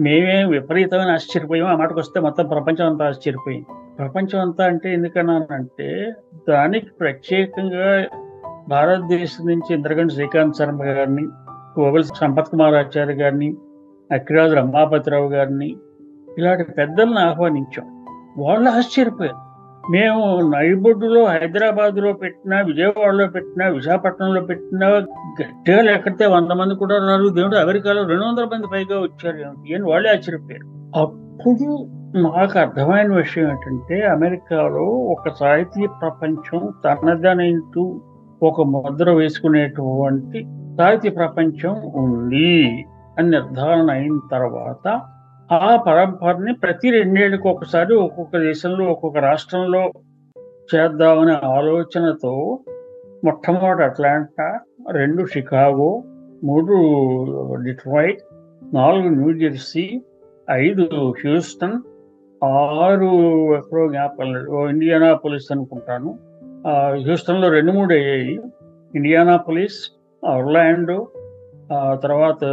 మేమే 0.00 0.44
విపరీతమైన 0.44 1.12
ఆశ్చర్యపోయాం. 1.12 1.66
ఆ 1.66 1.76
మాటకు 1.76 1.98
వస్తే 1.98 2.20
మొత్తం 2.20 2.46
ప్రపంచం 2.46 2.86
అంతా 2.86 3.08
ఆశ్చర్యపోయింది. 3.08 3.66
ప్రపంచం 3.98 4.40
అంతా 4.40 4.64
అంటే 4.64 4.94
ఎందుకన్నానంటే 4.94 6.12
దానికి 6.48 6.86
ప్రత్యేకంగా 7.00 8.06
భారతదేశం 8.68 9.46
నుంచి 9.46 9.74
ఇంద్రగంటి 9.74 10.14
శ్రీకాంత్ 10.14 10.56
శర్మ 10.56 10.84
గారిని 10.84 11.22
గోగుల 11.80 12.02
సంపత్ 12.02 12.48
కుమార్ 12.48 12.74
ఆచార్య 12.74 13.14
గారిని 13.14 13.54
అక్కిరాజు 14.12 14.54
రమాపతిరావు 14.54 15.28
గారిని 15.28 15.76
ఇలాంటి 16.38 16.64
పెద్దలను 16.64 17.18
ఆహ్వానించాం. 17.18 18.06
వాళ్ళు 18.38 18.70
ఆశ్చర్యపోయారు. 18.70 19.53
మేము 19.90 20.50
నైబొడ్డులో 20.50 21.24
హైదరాబాద్లో 21.24 22.12
పెట్టినా 22.12 22.60
విజయవాడలో 22.60 23.26
పెట్టినా 23.26 23.66
విశాఖపట్నంలో 23.68 24.40
పెట్టినా 24.40 24.88
గట్టిగా 25.42 25.82
లేకపోతే 25.82 26.26
వంద 26.26 26.50
మంది 26.50 26.74
కూడా 26.74 26.98
రారు 26.98 27.28
దేవుడు 27.28 27.56
అమెరికాలో 27.56 28.02
రెండు 28.02 28.24
వందల 28.24 28.44
మంది 28.44 28.66
పైగా 28.66 29.00
వచ్చారు. 29.00 29.36
ఏమిటి 29.36 29.74
అని 29.74 29.84
వాళ్ళే 29.84 30.10
ఆశ్చర్యపోయారు. 30.10 30.66
అప్పుడు 30.96 31.88
నాకు 32.16 32.58
అర్థమైన 32.58 33.14
విషయం 33.14 33.50
ఏంటంటే 33.50 34.00
అమెరికాలో 34.00 34.84
ఒక 34.84 35.28
సాహితీ 35.28 35.86
ప్రపంచం 35.86 36.72
తనదనంటూ 36.84 38.00
ఒక 38.42 38.60
ముద్ర 38.60 39.10
వేసుకునేటువంటి 39.10 40.44
సాహితీ 40.78 41.08
ప్రపంచం 41.08 41.82
ఉంది 41.94 42.84
అని 43.18 43.30
నిర్ధారణ 43.30 43.90
అయిన 43.90 44.18
తర్వాత 44.32 45.00
ఆ 45.52 45.76
పరంపరని 45.76 46.54
ప్రతి 46.54 46.90
రెండేళ్ళకి 46.90 47.48
ఒకసారి 47.48 47.94
ఒక్కొక్క 47.94 48.38
దేశంలో 48.38 48.84
ఒక్కొక్క 48.84 49.18
రాష్ట్రంలో 49.18 49.92
చేద్దామనే 50.74 51.32
ఆలోచనతో 51.32 52.58
మొట్టమొదటి 53.24 53.82
అట్లాంటా 53.82 54.58
రెండు 54.90 55.26
షికాగో 55.26 56.02
మూడు 56.44 56.74
డిట్రాయిట్ 57.62 58.20
నాలుగు 58.74 59.08
న్యూజెర్సీ 59.08 60.00
ఐదు 60.50 61.14
హ్యూస్టన్ 61.24 61.80
ఆరు 62.44 63.06
ఎక్కడో 63.56 63.88
జ్ఞాపకం 63.88 64.26
ఇండియానా 64.26 64.44
పోలీస్ 64.44 64.72
ఇండియానాపోలిస్ 64.72 65.52
అనుకుంటాను. 65.52 66.18
ఆ, 66.66 66.96
హ్యూస్టన్లో 67.04 67.48
రెండు 67.48 67.72
మూడు 67.72 67.94
అయ్యాయి. 67.94 68.40
ఇండియానాపోలిస్ 68.94 69.90
పోలీస్ 70.26 70.34
ఆ 70.34 70.38
తర్వాత 71.72 72.44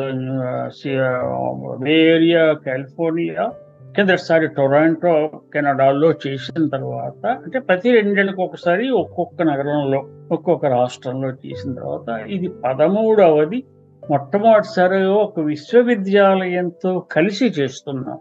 బే 1.84 2.14
ఏరియా 2.14 2.54
కాలిఫోర్నియా 2.54 3.52
కిందసారి 3.96 4.48
టొరాంటో 4.48 5.30
కెనడాలో 5.54 6.14
చేసిన 6.28 6.68
తర్వాత 6.68 7.28
అంటే 7.28 7.60
ప్రతి 7.60 7.92
రెండేళ్ళకి 7.92 8.42
ఒకసారి 8.42 8.90
ఒక్కొక్క 8.90 9.42
నగరంలో 9.42 10.06
ఒక్కొక్క 10.32 10.66
రాష్ట్రంలో 10.66 11.30
చేసిన 11.30 11.74
తర్వాత 11.74 12.22
ఇది 12.28 12.48
పదమూడవది 12.48 13.64
మొట్టమొదటిసారిగా 14.10 15.14
ఒక 15.14 15.40
విశ్వవిద్యాలయంతో 15.40 17.00
కలిసి 17.12 17.46
చేస్తున్నాం. 17.46 18.20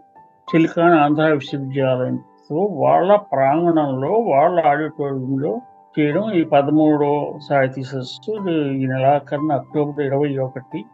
చిలికాన్ 0.55 0.93
ఆంధ్ర 0.93 1.23
విశ్వవిద్యాలయంతో 1.23 2.55
వాళ్ళ 2.55 3.15
ప్రాంగణంలో 3.15 4.09
వాళ్ళ 4.09 4.59
ఆడిటోరియంలో 4.67 5.61
చేయడం 5.99 6.31
ఈ 6.31 6.43
పదమూడో 6.43 7.39
సాహితీ 7.49 7.83
సదస్సు 7.83 8.33
ఈ 8.71 8.85
నెలాఖరున 8.85 9.51
అక్టోబర్ 9.51 10.05
ఇరవై 10.05 10.37
ఒకటి 10.37 10.85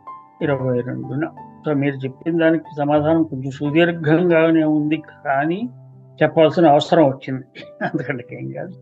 ఇరవై 0.42 0.82
రెండున. 0.82 1.26
సో 1.66 1.74
మీరు 1.74 1.96
చెప్పిన 1.96 2.38
దానికి 2.38 2.64
సమాధానం 2.78 3.24
కొంచెం 3.24 3.52
సుదీర్ఘంగానే 3.52 4.64
ఉంది 4.64 4.98
కానీ 5.26 5.70
చెప్పాల్సిన 6.24 6.66
అవసరం 6.66 7.06
వచ్చింది. 7.10 7.46
అందుకంటే 7.84 8.24
ఏం 8.32 8.48
కాదు. 8.52 8.74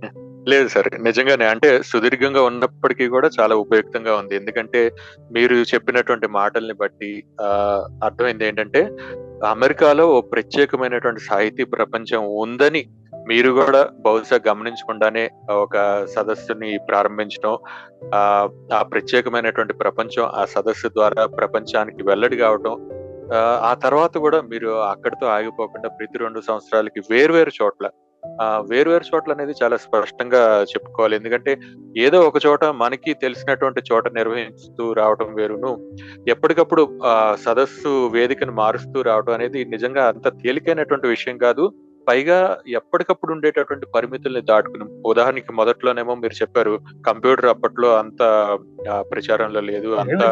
లేదు 0.49 0.67
సార్ 0.67 0.89
నిజంగానే 1.01 1.45
అంటే 1.45 1.81
సుదీర్ఘంగా 1.85 2.41
ఉన్నప్పటికీ 2.41 3.07
కూడా 3.07 3.29
చాలా 3.39 3.55
ఉపయుక్తంగా 3.55 4.15
ఉంది. 4.15 4.35
ఎందుకంటే 4.35 4.91
మీరు 5.31 5.55
చెప్పినటువంటి 5.55 6.27
మాటల్ని 6.27 6.73
బట్టి 6.73 7.23
అర్థమైంది 8.03 8.47
ఏంటంటే 8.47 8.83
అమెరికాలో 9.47 10.05
ఓ 10.07 10.21
ప్రత్యేకమైనటువంటి 10.21 11.19
సాహితీ 11.19 11.63
ప్రపంచం 11.63 12.21
ఉందని 12.35 12.83
మీరు 13.25 13.49
కూడా 13.59 13.81
బహుశా 13.99 14.37
గమనించకుండానే 14.47 15.23
ఒక 15.57 15.75
సదస్సుని 16.05 16.71
ప్రారంభించడం 16.89 17.53
ఆ 18.13 18.21
ఆ 18.73 18.81
ప్రత్యేకమైనటువంటి 18.91 19.73
ప్రపంచం 19.75 20.25
ఆ 20.33 20.45
సదస్సు 20.45 20.89
ద్వారా 20.93 21.25
ప్రపంచానికి 21.37 22.03
వెల్లడి 22.03 22.37
కావడం 22.37 22.75
ఆ, 23.59 23.73
తర్వాత 23.83 24.17
కూడా 24.17 24.39
మీరు 24.49 24.71
అక్కడితో 24.89 25.25
ఆగిపోకుండా 25.27 25.89
ప్రతి 25.89 26.17
రెండు 26.17 26.39
సంవత్సరాలకి 26.41 26.99
వేర్వేరు 27.09 27.51
చోట్ల 27.55 27.85
ఆ 28.23 28.59
వేర్వేరు 28.69 29.05
చోట్ల 29.09 29.31
అనేది 29.31 29.53
చాలా 29.59 29.77
స్పష్టంగా 29.77 30.39
చెప్పుకోవాలి. 30.63 31.15
ఎందుకంటే 31.15 31.51
ఏదో 31.97 32.19
ఒక 32.27 32.37
చోట 32.45 32.65
మనకి 32.75 33.11
తెలిసినటువంటి 33.21 33.81
చోట 33.89 34.05
నిర్వహిస్తూ 34.13 34.93
రావడం 34.93 35.29
వేరును. 35.35 35.71
ఎప్పటికప్పుడు 36.27 36.83
ఆ 37.05 37.13
సదస్సు 37.43 37.91
వేదికను 38.13 38.51
మారుస్తూ 38.53 39.01
రావడం 39.01 39.33
అనేది 39.33 39.61
నిజంగా 39.65 40.03
అంత 40.07 40.27
తేలికైనటువంటి 40.41 41.07
విషయం 41.07 41.37
కాదు. 41.37 41.65
పైగా 42.07 42.37
ఎప్పటికప్పుడు 42.67 43.33
ఉండేటటువంటి 43.33 43.85
పరిమితుల్ని 43.95 44.41
దాటుకుని 44.41 44.85
ఉదాహరణకి 45.05 45.53
మొదట్లోనేమో 45.53 46.15
మీరు 46.15 46.33
చెప్పారు 46.33 46.73
కంప్యూటర్ 47.07 47.45
అప్పట్లో 47.45 47.95
అంత 47.95 48.21
ప్రచారంలో 49.11 49.59
లేదు 49.61 49.89
అంత 49.97 50.23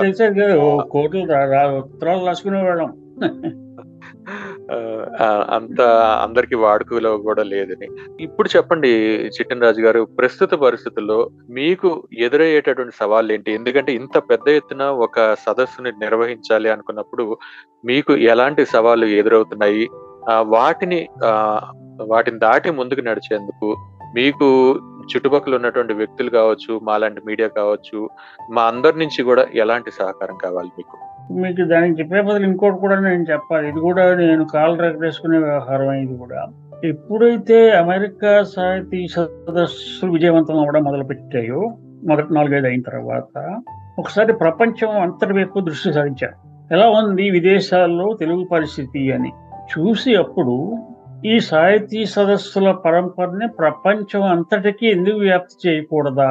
అంత 5.49 5.81
అందరికి 6.23 6.55
వాడుకలో 6.55 7.17
కూడా 7.17 7.43
లేదని. 7.43 7.87
ఇప్పుడు 8.21 8.49
చెప్పండి 8.55 8.89
చిట్టన్ 9.27 9.61
రాజు 9.61 9.81
గారు 9.81 10.07
ప్రస్తుత 10.17 10.53
పరిస్థితుల్లో 10.55 11.17
మీకు 11.49 11.89
ఎదురయ్యేటటువంటి 12.19 12.95
సవాళ్ళు 12.95 13.33
ఏంటి 13.33 13.53
ఎందుకంటే 13.53 13.93
ఇంత 13.93 14.17
పెద్ద 14.29 14.47
ఎత్తున 14.49 14.83
ఒక 14.83 15.35
సదస్సుని 15.45 15.91
నిర్వహించాలి 15.91 16.69
అనుకున్నప్పుడు 16.69 17.37
మీకు 17.85 18.13
ఎలాంటి 18.13 18.65
సవాళ్ళు 18.65 19.05
ఎదురవుతున్నాయి? 19.05 19.85
వాటిని 20.29 21.07
వాటిని 22.07 22.39
దాటి 22.39 22.71
ముందుకు 22.71 23.01
నడిచేందుకు 23.01 23.77
మీకు 24.15 24.79
చుట్టుపక్కల 25.03 25.55
ఉన్నటువంటి 25.55 25.93
వ్యక్తులు 25.93 26.29
కావచ్చు 26.29 26.79
మాలాంటి 26.83 27.21
మీడియా 27.27 27.47
కావచ్చు 27.47 28.09
మా 28.51 28.61
అందరి 28.61 28.99
నుంచి 28.99 29.23
కూడా 29.23 29.45
ఎలాంటి 29.55 29.91
సహకారం 29.91 30.37
కావాలి 30.43 30.69
మీకు? 30.77 30.97
మీకు 31.33 31.67
దానికి 31.67 31.99
చెప్పే 31.99 32.21
బదులు 32.21 32.43
ఇంకోటి 32.43 32.77
కూడా 32.77 32.99
నేను 32.99 33.25
చెప్పాలి. 33.31 33.69
ఇది 33.69 33.79
కూడా 33.79 34.15
నేను 34.15 34.45
కాలు 34.45 34.81
రగరేసుకునే 34.81 35.37
వ్యవహారం 35.37 35.91
ఇది 35.91 36.17
కూడా. 36.17 36.47
ఎప్పుడైతే 36.83 37.71
అమెరికా 37.71 38.43
సాహితీ 38.43 39.07
సదస్సులు 39.07 40.11
విజయవంతం 40.11 40.59
అవ్వడం 40.59 40.83
మొదలు 40.83 41.03
పెట్టాయో 41.03 41.77
మొదటి 42.03 42.33
నాలుగైదు 42.33 42.67
అయిన 42.67 42.81
తర్వాత 42.81 43.61
ఒకసారి 43.99 44.33
ప్రపంచం 44.33 45.01
అంతటి 45.01 45.33
వైపు 45.33 45.59
దృష్టి 45.59 45.93
సారించారు. 45.93 46.53
ఎలా 46.73 46.89
ఉంది 46.89 47.29
విదేశాల్లో 47.29 48.17
తెలుగు 48.19 48.45
పరిస్థితి 48.51 49.11
అని. 49.11 49.31
చూసి 49.63 50.15
అప్పుడు 50.15 50.77
ఈ 51.25 51.39
సాహితీ 51.39 52.05
సదస్సుల 52.05 52.71
పరంపరని 52.71 53.47
ప్రపంచం 53.47 54.23
అంతటికీ 54.23 54.87
ఎందుకు 54.87 55.17
వ్యాప్తి 55.17 55.69
చేయకూడదా 55.69 56.29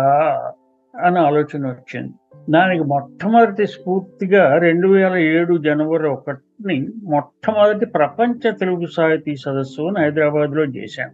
అని 1.00 1.18
ఆలోచన 1.18 1.66
వచ్చింది. 1.66 2.12
దానికి 2.50 2.84
మొట్టమొదటి 2.84 3.66
స్ఫూర్తిగా 3.66 4.58
రెండు 4.58 4.88
వేల 4.88 5.16
ఏడు 5.16 5.56
జనవరి 5.56 6.08
ఒకటిని 6.08 6.86
మొట్టమొదటి 7.04 7.86
ప్రపంచ 7.86 8.50
తెలుగు 8.50 8.86
సాహితీ 8.86 9.36
సదస్సు 9.36 9.82
అని 9.82 10.00
హైదరాబాద్లో 10.00 10.64
చేశాం. 10.64 11.10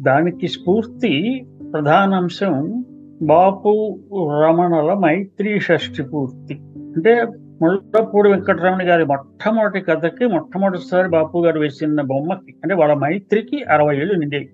దానికి 0.00 0.48
స్ఫూర్తి 0.48 1.44
ప్రధాన 1.72 2.14
అంశం 2.14 2.84
బాపు 3.22 4.00
రమణల 4.44 4.94
మైత్రి 4.94 5.60
షష్ఠి 5.60 6.02
పూర్తి. 6.02 6.54
అంటే 6.76 7.26
ముళ్ళపూడి 7.62 8.30
వెంకటరమణ 8.30 8.78
గారి 8.82 9.04
మొట్టమొదటి 9.04 9.80
కథకి 9.80 10.26
మొట్టమొదటిసారి 10.26 11.08
బాపు 11.08 11.44
గారు 11.44 11.60
వేసిన 11.60 12.00
బొమ్మకి 12.00 12.54
అంటే 12.62 12.74
వాళ్ళ 12.74 12.94
మైత్రికి 12.94 13.64
అరవై 13.64 13.96
ఏళ్ళు 13.96 14.14
నిండేవి 14.14 14.48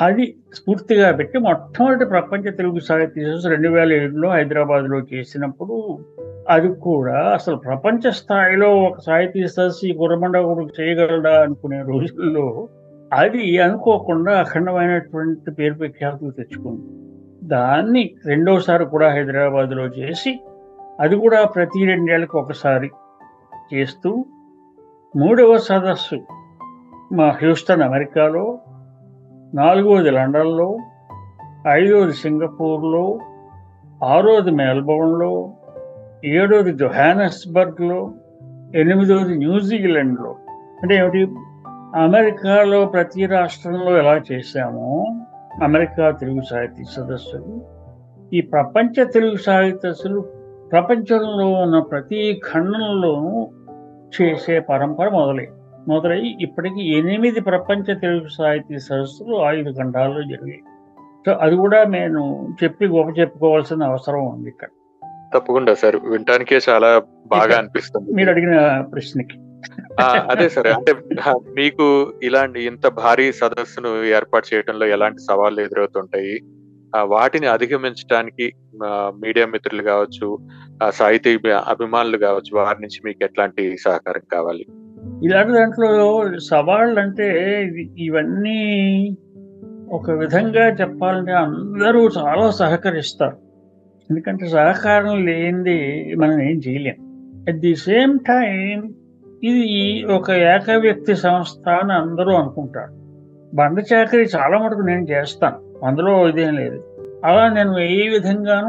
అది 0.00 0.34
స్ఫూర్తిగా 0.54 1.12
పెట్టి 1.12 1.38
మొట్టమొదటి 1.38 2.04
ప్రపంచ 2.04 2.50
తెలుగు 2.50 2.78
సాహిత్య 2.78 3.22
సదస్సు 3.22 3.48
రెండు 3.48 3.68
వేల 3.68 3.92
ఏడులో 3.92 4.28
హైదరాబాద్లో 4.30 4.98
చేసినప్పుడు 4.98 5.98
అది 6.48 6.68
కూడా 6.68 7.20
అసలు 7.20 7.56
ప్రపంచ 7.56 8.10
స్థాయిలో 8.10 8.76
ఒక 8.82 9.00
సాహితీ 9.00 9.48
సదస్సు 9.48 9.86
గురమండ 9.86 10.38
కూడా 10.38 10.66
చేయగలడా 10.80 11.42
అనుకునే 11.42 11.82
రోజుల్లో 11.82 12.68
అది 13.12 13.58
అనుకోకుండా 13.58 14.32
అఖండమైనటువంటి 14.32 15.50
పేరు 15.50 15.74
ప్రఖ్యాతులు 15.74 16.30
తెచ్చుకుంది. 16.30 17.04
దాన్ని 17.48 18.14
రెండోసారి 18.26 18.84
కూడా 18.84 19.10
హైదరాబాద్లో 19.10 19.84
చేసి 19.84 20.40
అది 21.00 21.16
కూడా 21.16 21.44
ప్రతి 21.44 21.86
రెండేళ్ళకి 21.86 22.36
ఒకసారి 22.36 22.90
చేస్తూ 23.74 24.24
మూడవ 25.16 25.56
సదస్సు 25.56 26.20
మా 27.12 27.28
హ్యూస్టన్ 27.28 27.82
అమెరికాలో 27.82 28.58
నాలుగవది 29.54 30.10
లండన్లో 30.10 30.78
ఐదవది 31.68 32.12
సింగపూర్లో 32.12 33.18
ఆరోది 34.04 34.50
మెల్బోర్న్లో 34.50 35.52
ఏడోది 36.24 36.72
జొహానస్బర్గ్లో 36.72 38.12
ఎనిమిదవది 38.74 39.34
న్యూజిలాండ్లో. 39.34 40.36
అంటే 40.82 40.94
ఏమిటి? 40.94 41.34
అమెరికాలో 41.96 42.86
ప్రతి 42.86 43.26
రాష్ట్రంలో 43.26 43.98
ఎలా 43.98 44.20
చేశామో 44.32 45.06
అమెరికా 45.62 46.10
తెలుగు 46.10 46.40
సాహితీ 46.40 46.84
సదస్సులు 46.84 47.60
ఈ 48.32 48.40
ప్రపంచ 48.40 49.04
తెలుగు 49.04 49.36
సాహిత్యసులు 49.36 50.24
ప్రపంచంలో 50.74 51.46
ఉన్న 51.52 51.78
ప్రతి 51.78 52.40
ఖండంలోనూ 52.52 53.48
చేసే 54.16 54.60
పరంపర 54.60 55.08
మొదలై 55.08 55.48
మొదలై 55.88 56.36
ఇప్పటికి 56.40 56.82
ఎనిమిది 56.98 57.40
ప్రపంచ 57.40 57.94
తెలుగు 57.94 58.28
సాహితీ 58.28 58.78
సదస్సులు 58.78 59.36
ఐదు 59.36 59.70
ఖండాల్లో 59.78 60.22
జరిగాయి. 60.22 60.62
సో 61.26 61.32
అది 61.32 61.56
కూడా 61.56 61.84
నేను 61.84 62.22
చెప్పి 62.62 62.86
గొప్ప 62.86 63.18
చెప్పుకోవాల్సిన 63.18 63.82
అవసరం 63.82 64.26
ఉంది 64.26 64.48
ఇక్కడ. 64.48 64.68
తప్పకుండా 65.34 65.74
సార్ 65.74 65.96
వినటానికే 65.96 66.60
చాలా 66.68 67.02
బాగా 67.26 67.58
అనిపిస్తుంది. 67.58 68.12
మీరు 68.12 68.30
అడిగిన 68.30 68.80
ప్రశ్నకి. 68.80 69.38
అదే 70.30 70.48
సరే 70.48 70.70
అంటే 70.70 70.94
మీకు 71.54 72.12
ఇలాంటి 72.22 72.66
ఇంత 72.66 72.88
భారీ 72.88 73.32
సదస్సును 73.32 74.04
ఏర్పాటు 74.04 74.54
చేయడంలో 74.54 74.86
ఎలాంటి 74.86 75.18
సవాళ్ళు 75.18 75.60
ఎదురవుతుంటాయి? 75.60 76.38
వాటిని 77.02 77.46
అధిగమించడానికి 77.46 78.52
మీడియా 79.20 79.46
మిత్రులు 79.46 79.82
కావచ్చు 79.82 80.38
సాహితీ 80.90 81.38
అభిమానులు 81.68 82.16
కావచ్చు 82.16 82.58
వారి 82.58 82.82
నుంచి 82.82 83.00
మీకు 83.04 83.24
ఎట్లాంటి 83.24 83.76
సహకారం 83.76 84.20
కావాలి? 84.32 84.66
ఇలాంటి 85.24 85.52
దాంట్లో 85.52 86.24
సవాళ్ళు 86.38 87.00
అంటే 87.00 87.28
ఇవన్నీ 87.98 89.16
ఒక 89.90 90.10
విధంగా 90.10 90.68
చెప్పాలంటే 90.68 91.32
అందరూ 91.32 92.08
చాలా 92.08 92.50
సహకరిస్తారు. 92.50 93.36
ఎందుకంటే 94.10 94.46
సహకారం 94.46 95.24
లేనిది 95.26 96.14
మనం 96.14 96.40
ఏం 96.42 96.60
చేయలేం. 96.68 96.94
అట్ 97.48 97.56
ది 97.56 97.76
సేమ్ 97.76 98.18
టైం 98.18 98.94
ఇది 99.44 100.04
ఒక 100.04 100.30
ఏక 100.30 100.70
వ్యక్తి 100.70 101.16
సంస్థ 101.16 101.68
అని 101.68 101.92
అందరూ 101.92 102.34
అనుకుంటారు. 102.34 102.92
బండ 103.56 103.84
చాకరీ 103.94 104.22
చాలా 104.22 104.58
మటుకు 104.58 104.80
నేను 104.80 105.02
చేస్తాను. 105.02 105.86
అందులో 105.86 106.28
ఇదేం 106.28 106.54
లేదు. 106.54 106.84
అలా 107.24 107.48
నేను 107.48 107.78
ఏ 107.78 108.08
విధంగానూ 108.08 108.68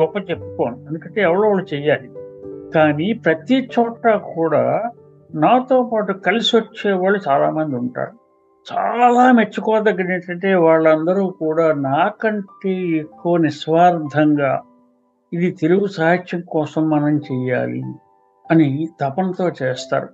గొప్ప 0.00 0.16
చెప్పుకోను. 0.16 0.86
ఎందుకంటే 0.88 1.20
ఎవరో 1.20 1.48
వాళ్ళు 1.48 1.74
చెయ్యాలి. 1.74 2.10
కానీ 2.70 3.12
ప్రతి 3.12 3.70
చోట 3.78 4.08
కూడా 4.08 4.90
నాతో 5.34 5.90
పాటు 5.92 6.12
కలిసి 6.12 6.56
వచ్చే 6.56 6.92
వాళ్ళు 6.92 7.20
చాలామంది 7.28 7.76
ఉంటారు. 7.76 8.12
చాలా 8.72 9.32
మెచ్చుకోదగ్గర 9.32 10.12
ఏంటంటే 10.12 10.54
వాళ్ళందరూ 10.54 11.30
కూడా 11.30 11.72
నాకంటే 11.72 12.70
ఎక్కువ 12.88 13.36
నిస్వార్థంగా 13.36 14.62
ఇది 15.32 15.50
తెలుగు 15.50 15.86
సాహిత్యం 15.86 16.40
కోసం 16.40 16.90
మనం 16.90 17.18
చెయ్యాలి 17.18 17.82
అని 18.50 18.88
తపనతో 19.00 19.50
చేస్తారు. 19.62 20.08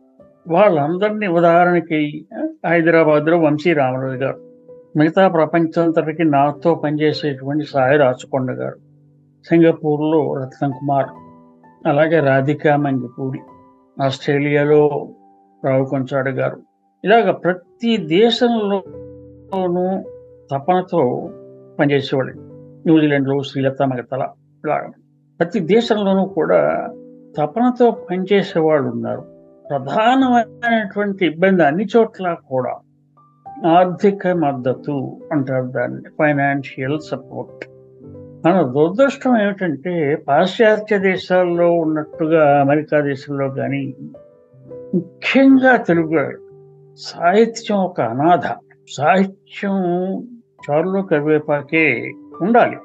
వాళ్ళందరినీ 0.48 1.27
ఉదాహరణకి 1.27 2.27
హైదరాబాద్లో 2.66 3.38
వంశీ 3.38 3.72
రామరాజు 3.72 4.14
గారు. 4.14 4.43
మిగతా 4.96 5.28
ప్రపంచంతటికి 5.28 6.24
నాతో 6.24 6.74
పనిచేసేటువంటి 6.74 7.64
సాయి 7.64 7.98
రాచకొండ 7.98 8.50
గారు 8.50 8.76
సింగపూర్లో 9.48 10.42
రత్నం 10.42 10.70
కుమార్ 10.70 11.07
అలాగే 11.87 12.20
రాధికా 12.20 12.76
మంగిపూడి 12.76 13.38
ఆస్ట్రేలియాలో 14.02 15.09
రావు 15.64 15.85
కొంచాడు 15.85 16.30
గారు. 16.30 16.62
ఇలాగ 17.04 17.30
ప్రతి 17.30 17.96
దేశంలోనూ 17.96 20.02
తపనతో 20.52 21.30
పనిచేసేవాళ్ళు. 21.80 22.42
న్యూజిలాండ్లో 22.87 23.42
శ్రీలత 23.42 23.83
మగతల 23.83 24.28
ఇలాగ 24.64 24.90
ప్రతి 25.38 25.61
దేశంలోనూ 25.61 26.26
కూడా 26.26 26.88
తపనతో 27.38 27.90
పనిచేసే 27.90 28.61
వాళ్ళు 28.61 28.90
ఉన్నారు. 28.90 29.24
ప్రధానమైనటువంటి 29.70 31.26
ఇబ్బంది 31.26 31.64
అన్ని 31.64 31.87
చోట్ల 31.96 32.37
కూడా 32.46 32.78
ఆర్థిక 33.67 34.27
మద్దతు 34.27 35.17
అంటారు 35.33 35.64
దాన్ని. 35.64 36.03
ఫైనాన్షియల్ 36.19 37.01
సపోర్ట్ 37.01 37.69
మన 38.47 38.62
దురదృష్టం 38.62 39.40
ఏమిటంటే 39.40 40.17
పాశ్చాత్య 40.29 40.99
దేశాల్లో 40.99 41.73
ఉన్నట్టుగా 41.73 42.61
అమెరికా 42.61 43.01
దేశంలో 43.01 43.49
కానీ 43.49 43.95
ముఖ్యంగా 44.95 45.77
తెలుగు 45.77 46.33
సాహిత్యం 46.99 47.79
ఒక 47.79 48.01
అనాథ. 48.01 48.43
సాహిత్యం 48.97 49.73
చారులో 50.71 51.03
కరివేపాకే 51.03 52.12
ఉండాలి. 52.40 52.77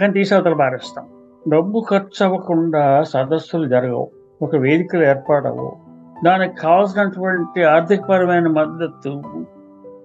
కానీ 0.00 0.12
తీసవతలు 0.12 0.54
పారేస్తాం. 0.54 1.06
డబ్బు 1.48 1.84
ఖర్చు 1.90 2.26
అవ్వకుండా 2.26 3.02
సదస్సులు 3.02 3.68
జరగవు. 3.68 4.10
ఒక 4.42 4.56
వేదికలు 4.56 5.04
ఏర్పాడవు 5.04 5.76
దానికి 6.24 6.56
కావాల్సినటువంటి 6.60 7.64
ఆర్థికపరమైన 7.64 8.48
మద్దతు 8.48 9.22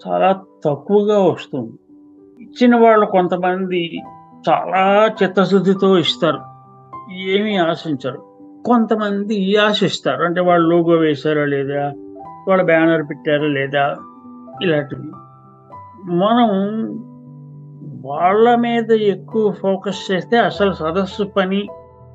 చాలా 0.07 0.41
తక్కువగా 0.65 1.19
వస్తుంది. 1.19 1.71
ఇచ్చిన 2.43 2.75
వాళ్ళు 2.75 3.05
కొంతమంది 3.05 4.01
చాలా 4.49 5.09
చిత్తశుద్ధితో 5.23 5.97
ఇస్తారు. 5.97 6.39
ఏమీ 7.13 7.57
ఆశించరు. 7.57 8.27
కొంతమంది 8.65 9.57
ఆశిస్తారు. 9.57 10.23
అంటే 10.23 10.41
వాళ్ళు 10.41 10.69
లోగో 10.69 10.91
వేశారా 10.91 11.45
లేదా? 11.45 11.93
వాళ్ళ 12.47 12.63
బ్యానర్ 12.63 13.03
పెట్టారా 13.03 13.47
లేదా? 13.47 13.95
ఇలాంటివి. 14.63 15.11
మనం 16.15 16.47
వాళ్ళ 18.05 18.55
మీద 18.55 18.91
ఎక్కువ 18.91 19.51
ఫోకస్ 19.51 20.11
చేస్తే 20.11 20.37
అసలు 20.37 20.73
సదస్సు 20.73 21.23
పని 21.23 21.67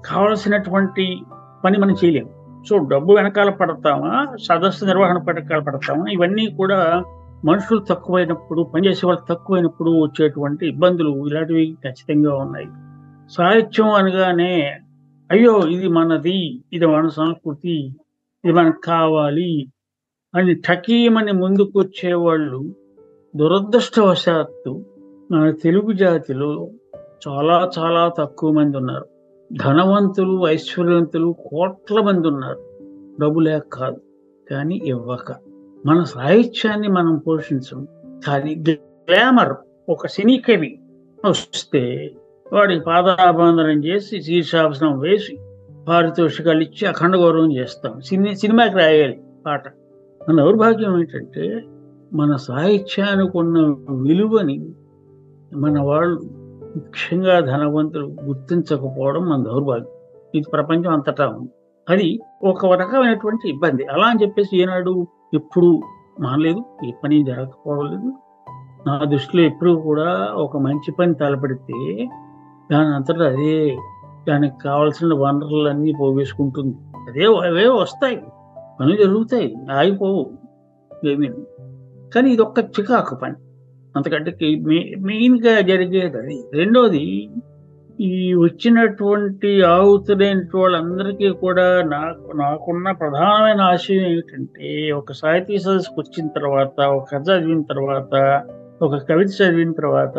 కావలసినటువంటి 0.07 1.23
పని 1.65 1.79
మనం 1.79 1.95
చేయలేము. 2.05 2.65
సో 2.69 2.79
డబ్బు 2.79 3.13
వెనకాల 3.13 3.51
పడతామా? 3.51 4.37
సదస్సు 4.43 4.85
నిర్వహణ 4.85 5.19
వెనకాల 5.19 5.59
పడతామా? 5.59 6.05
ఇవన్నీ 6.11 6.47
కూడా 6.47 7.03
మనుషులు 7.45 7.81
తక్కువైనప్పుడు 7.81 8.63
పనిచేసే 8.63 9.07
వాళ్ళు 9.07 9.35
తక్కువైనప్పుడు 9.35 9.91
వచ్చేటువంటి 9.91 10.69
ఇబ్బందులు 10.69 11.27
ఇలాంటివి 11.27 11.77
ఖచ్చితంగా 11.85 12.35
ఉన్నాయి. 12.35 12.67
సాహిత్యం 13.29 13.91
అనగానే 13.91 14.81
అయ్యో 15.31 15.61
ఇది 15.61 15.89
మనది 15.89 16.65
ఇది 16.73 16.87
మన 16.87 17.09
సంస్కృతి 17.09 17.87
ఇది 18.45 18.53
మనకు 18.53 18.81
కావాలి 18.81 19.73
అని 20.35 20.55
టకీమని 20.55 21.33
ముందుకు 21.33 21.79
వచ్చేవాళ్ళు 21.79 22.75
దురదృష్టవశాత్తు 23.37 24.85
మన 25.33 25.51
తెలుగు 25.51 25.93
జాతిలో 25.93 26.71
చాలా 27.29 27.71
చాలా 27.79 28.13
తక్కువ 28.19 28.53
మంది 28.53 28.77
ఉన్నారు. 28.77 29.07
ధనవంతులు 29.53 30.47
ఐశ్వర్యవంతులు 30.47 31.37
కోట్ల 31.49 32.01
మంది 32.01 32.29
ఉన్నారు. 32.29 32.61
డబ్బు 33.21 33.41
లేక 33.41 33.63
కాదు. 33.73 34.01
కానీ 34.51 34.81
ఇవ్వక. 34.85 35.52
మన 35.87 36.03
సాహిత్యాన్ని 36.03 36.89
మనం 36.89 37.19
పోషించం 37.19 37.87
కానీ 38.27 38.65
గ్లామర్ 38.71 39.55
ఒక 39.89 40.07
సినీ 40.07 40.37
కవి 40.37 40.81
వస్తే 41.29 42.15
వాడికి 42.53 42.81
పాదాబంధనం 42.81 43.85
చేసి 43.85 44.23
శీర్షాసనం 44.23 44.99
వేసి 44.99 45.39
పారితోషికాలు 45.89 46.61
ఇచ్చి 46.61 46.89
అఖండ 46.89 47.17
గౌరవం 47.17 47.53
చేస్తాం. 47.53 48.01
సినీ 48.01 48.37
సినిమాకి 48.37 48.77
రాయాలి 48.77 49.21
పాట. 49.47 49.69
మన 50.29 50.37
దౌర్భాగ్యం 50.37 50.99
ఏంటంటే 50.99 51.65
మన 52.13 52.37
సాహిత్యానికి 52.37 53.39
ఉన్న 53.39 53.75
విలువని 53.91 54.67
మన 55.55 55.81
వాళ్ళు 55.81 56.21
ముఖ్యంగా 56.77 57.41
ధనవంతులు 57.41 58.17
గుర్తించకపోవడం 58.25 59.29
మన 59.29 59.43
దౌర్భాగ్యం. 59.43 59.87
ఇది 60.35 60.51
ప్రపంచం 60.53 60.93
అంతటా 60.93 61.27
ఉంది. 61.27 61.51
అది 61.89 62.21
ఒక 62.45 62.67
రకమైనటువంటి 62.67 63.49
ఇబ్బంది. 63.49 63.87
అలా 63.87 64.05
అని 64.05 64.23
చెప్పేసి 64.23 64.63
ఏనాడు 64.63 65.07
ఎప్పుడు 65.35 65.81
మానలేదు 66.21 66.65
ఏ 66.87 66.91
పని 67.05 67.25
జరగకపోలేదు 67.25 68.13
నా 68.87 69.05
దృష్టిలో 69.05 69.43
ఎప్పుడు 69.43 69.71
కూడా 69.71 70.33
ఒక 70.35 70.57
మంచి 70.57 70.93
పని 70.93 71.15
తలపెడితే 71.15 72.09
దాని 72.73 72.95
అంతటా 72.95 73.25
అదే 73.25 73.77
దానికి 74.29 74.55
కావాల్సిన 74.65 75.15
వనరులన్నీ 75.15 75.93
పోగేసుకుంటుంది. 75.93 76.77
అదే 77.09 77.25
అవే 77.25 77.67
వస్తాయి. 77.69 78.17
పనులు 78.81 78.97
జరుగుతాయి 78.97 79.57
ఆగిపోవు 79.73 80.31
ఏమీ 81.09 81.29
కానీ 82.15 82.31
ఇది 82.31 82.43
ఒక్క 82.43 82.59
చికాకు 82.59 83.15
పని. 83.15 83.35
అంతకంటే 83.97 84.57
మెయిన్గా 84.97 85.61
జరిగేది 85.61 86.19
అది. 86.19 86.45
రెండోది 86.55 87.31
ఈ 88.01 88.35
వచ్చినటువంటి 88.35 89.63
ఆహుతులైన 89.63 90.43
వాళ్ళందరికీ 90.55 91.29
కూడా 91.29 91.83
నాకు 91.83 92.37
నాకున్న 92.37 92.91
ప్రధానమైన 92.91 93.61
ఆశయం 93.61 94.07
ఏమిటంటే 94.07 94.93
ఒక 94.93 95.13
సాహితీ 95.13 95.59
సదస్సుకు 95.59 96.01
వచ్చిన 96.01 96.29
తర్వాత 96.29 96.81
ఒక 96.81 97.09
కథ 97.13 97.31
చదివిన 97.31 97.63
తర్వాత 97.63 98.43
ఒక 98.83 98.95
కవిత 98.95 99.29
చదివిన 99.43 99.73
తర్వాత 99.73 100.19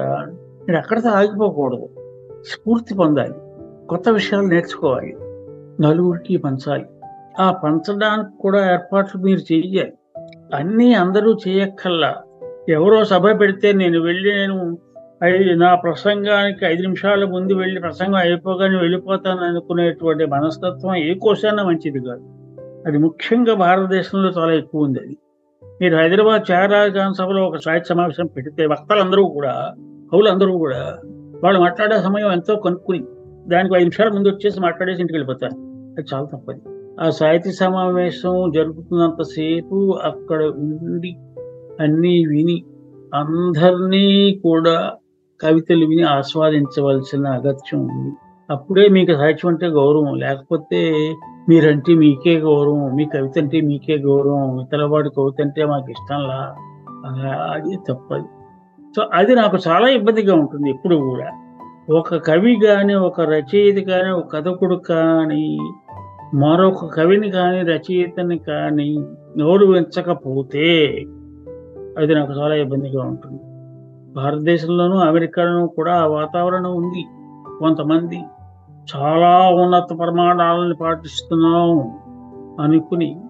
నేను 0.68 0.78
అక్కడితో 0.78 1.10
ఆగిపోకూడదు. 1.10 1.90
స్ఫూర్తి 2.46 2.96
పొందాలి. 2.96 3.34
కొత్త 3.88 4.10
విషయాలు 4.10 4.48
నేర్చుకోవాలి. 4.48 5.16
నలుగురికి 5.82 6.38
పంచాలి. 6.38 6.86
ఆ 7.40 7.52
పంచడానికి 7.52 8.38
కూడా 8.40 8.74
ఏర్పాట్లు 8.74 9.22
మీరు 9.22 9.54
చేయాలి 9.54 9.94
అన్నీ 10.54 10.94
అందరూ 10.94 11.38
చేయక్కల్లా 11.48 12.16
ఎవరో 12.70 13.04
సభ 13.04 13.40
పెడితే 13.40 13.72
నేను 13.72 14.00
వెళ్ళి 14.02 14.36
నేను 14.36 14.78
అది 15.24 15.56
నా 15.56 15.76
ప్రసంగానికి 15.76 16.66
ఐదు 16.66 16.82
నిమిషాల 16.82 17.26
ముందు 17.26 17.54
వెళ్ళి 17.54 17.80
ప్రసంగం 17.80 18.16
అయిపోగానే 18.16 18.78
వెళ్ళిపోతాను 18.78 19.40
అనుకునేటువంటి 19.40 20.26
మనస్తత్వం 20.26 20.96
ఏ 20.96 21.14
కోసైనా 21.14 21.64
మంచిది 21.64 22.00
కాదు. 22.00 22.22
అది 22.88 22.98
ముఖ్యంగా 22.98 23.54
భారతదేశంలో 23.54 24.30
చాలా 24.30 24.54
ఎక్కువ 24.54 24.84
ఉంది 24.84 25.00
అది. 25.00 25.18
మీరు 25.82 25.96
హైదరాబాద్ 25.96 26.52
చారాజాన్ 26.52 27.14
సభలో 27.14 27.44
ఒక 27.44 27.58
సాహిత్య 27.58 27.86
సమావేశం 27.90 28.26
పెడితే 28.26 28.66
వక్తలందరూ 28.66 29.28
కూడా 29.28 29.74
కవులందరూ 30.12 30.58
కూడా 30.58 30.98
వాళ్ళు 31.44 31.60
మాట్లాడే 31.60 32.02
సమయం 32.02 32.32
ఎంతో 32.32 32.56
కనుక్కుని 32.56 33.00
దానికి 33.48 33.76
ఐదు 33.76 33.84
నిమిషాల 33.84 34.10
ముందు 34.10 34.28
వచ్చేసి 34.28 34.60
మాట్లాడేసి 34.60 35.02
ఇంటికి 35.02 35.18
వెళ్ళిపోతారు. 35.18 35.62
అది 35.98 36.06
చాలా 36.14 36.26
తప్పది. 36.26 36.62
ఆ 37.02 37.10
సాహిత్య 37.10 37.52
సమావేశం 37.52 38.52
జరుగుతున్నంతసేపు 38.56 40.00
అక్కడ 40.04 40.44
ఉండి 40.44 41.16
అన్నీ 41.80 42.26
విని 42.26 42.64
అందరినీ 43.14 44.40
కూడా 44.44 44.92
కవితలు 45.42 45.86
విని 45.86 46.04
ఆస్వాదించవలసిన 46.04 47.28
అగత్యం 47.28 47.82
ఉంది. 47.82 48.16
అప్పుడే 48.50 48.90
మీకు 48.90 49.12
సాహిత్యం 49.12 49.52
అంటే 49.52 49.68
గౌరవం 49.68 50.16
లేకపోతే 50.16 51.14
మీరంటే 51.50 51.96
మీకే 51.96 52.40
గౌరవం 52.40 52.96
మీ 52.96 53.06
కవిత 53.06 53.38
అంటే 53.38 53.62
మీకే 53.62 53.98
గౌరవం 53.98 54.62
ఇతరవాడి 54.62 55.10
కవిత 55.10 55.42
అంటే 55.42 55.66
మాకు 55.66 55.92
ఇష్టంలా 55.92 56.56
అది 57.52 57.76
తప్పది. 57.76 58.24
సో 58.96 59.04
అది 59.14 59.36
నాకు 59.36 59.58
చాలా 59.68 59.88
ఇబ్బందిగా 59.88 60.36
ఉంటుంది 60.36 60.70
ఎప్పుడు 60.70 60.96
కూడా. 60.96 61.32
ఒక 61.90 62.16
కవి 62.16 62.60
కానీ 62.66 62.94
ఒక 62.94 63.22
రచయిత 63.22 63.88
కానీ 63.88 64.10
ఒక 64.10 64.34
కథకుడు 64.34 64.76
కానీ 64.76 65.60
మరొక 66.34 66.96
కవిని 66.96 67.32
కానీ 67.32 67.62
రచయితని 67.62 68.38
కానీ 68.38 68.98
గౌరవించకపోతే 69.42 70.68
అది 71.98 72.16
నాకు 72.16 72.34
చాలా 72.34 72.56
ఇబ్బందిగా 72.56 73.04
ఉంటుంది. 73.04 73.42
భారతదేశంలోనూ 74.16 74.98
అమెరికాలోనూ 74.98 75.68
కూడా 75.68 75.96
ఆ 75.96 76.08
వాతావరణం 76.08 76.76
ఉంది. 76.76 77.06
కొంతమంది 77.60 78.24
చాలా 78.96 79.50
ఉన్నత 79.50 80.00
ప్రమాణాలను 80.00 80.76
పాటిస్తున్నాం 80.76 82.00
అనుకుని 82.60 83.22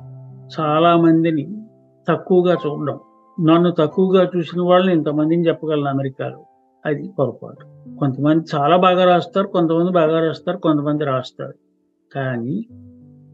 చాలామందిని 0.60 1.66
తక్కువగా 2.10 2.58
చూడడం. 2.68 3.00
నన్ను 3.46 3.72
తక్కువగా 3.72 4.30
చూసిన 4.38 4.62
వాళ్ళని 4.62 4.94
ఇంతమందిని 4.94 5.48
చెప్పగలను 5.48 5.90
అమెరికాలో. 5.90 6.46
అది 6.86 7.12
పొరపాటు. 7.20 7.96
కొంతమంది 8.00 8.46
చాలా 8.56 8.78
బాగా 8.78 9.06
రాస్తారు 9.06 9.48
కొంతమంది 9.48 9.92
బాగా 9.92 10.20
రాస్తారు 10.20 10.58
కొంతమంది 10.58 11.04
రాస్తారు. 11.04 11.54
కానీ 12.16 12.66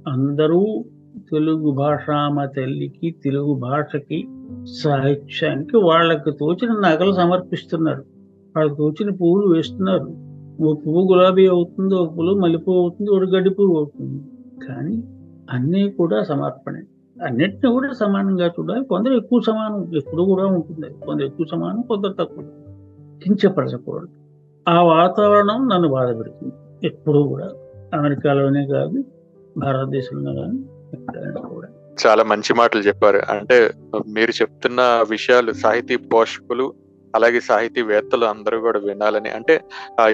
అందరూ 0.08 0.86
తెలుగు 1.32 1.72
భాష 1.72 2.10
మా 2.10 2.46
తల్లికి 2.46 3.16
తెలుగు 3.24 3.54
భాషకి 3.54 4.28
సాహిత్యానికి 4.66 5.78
వాళ్ళకి 5.78 6.32
తోచిన 6.32 6.72
నగలు 6.72 7.14
సమర్పిస్తున్నారు. 7.14 8.04
వాళ్ళకి 8.58 8.78
తోచిన 8.78 9.10
పువ్వులు 9.10 9.56
వేస్తున్నారు. 9.56 10.30
ఓ 10.64 10.74
పువ్వు 10.74 11.08
గులాబీ 11.12 11.48
అవుతుంది 11.48 11.96
ఒక 11.96 12.18
పువ్వు 12.18 12.40
మల్లెపువ్వు 12.40 12.82
అవుతుంది 12.82 13.12
ఒక 13.12 13.36
గడ్డి 13.36 13.50
పువ్వు 13.50 13.78
అవుతుంది. 13.78 14.24
కానీ 14.68 15.04
అన్నీ 15.50 15.90
కూడా 15.90 16.24
సమర్పణే. 16.24 16.82
అన్నిటిని 17.26 17.72
కూడా 17.72 17.94
సమానంగా 17.94 18.48
చూడాలి. 18.48 18.86
కొందరు 18.86 19.14
ఎక్కువ 19.14 19.42
సమానం 19.42 19.96
ఎప్పుడు 19.96 20.24
కూడా 20.24 20.46
ఉంటుంది. 20.46 20.94
కొందరు 21.06 21.26
ఎక్కువ 21.26 21.46
సమానం 21.52 21.82
కొందరు 21.82 22.14
తక్కువ. 22.14 22.44
కించపరచకూడదు 23.24 24.08
ఆ 24.70 24.82
వాతావరణం 24.82 25.70
నన్ను 25.70 25.90
బాధ 25.90 26.18
పెడుతుంది 26.18 26.54
ఎప్పుడు 26.88 27.20
కూడా. 27.20 27.52
అమెరికాలోనే 27.94 28.68
కాదు 28.68 29.04
భారతదేశంలో 29.58 30.34
కానీ 30.34 30.66
ఎక్కడైనా 30.94 31.48
కూడా. 31.48 31.68
చాలా 32.06 32.24
మంచి 32.24 32.54
మాటలు 32.54 32.82
చెప్పారు. 32.82 33.22
అంటే 33.30 33.72
మీరు 34.08 34.32
చెప్తున్న 34.32 34.82
విషయాలు 35.10 35.54
సాహితీ 35.54 35.96
పోషకులు 35.96 36.74
అలాగే 37.16 37.40
సాహితీవేత్తలు 37.40 38.26
అందరూ 38.26 38.60
కూడా 38.60 38.80
వినాలని. 38.80 39.30
అంటే 39.30 39.62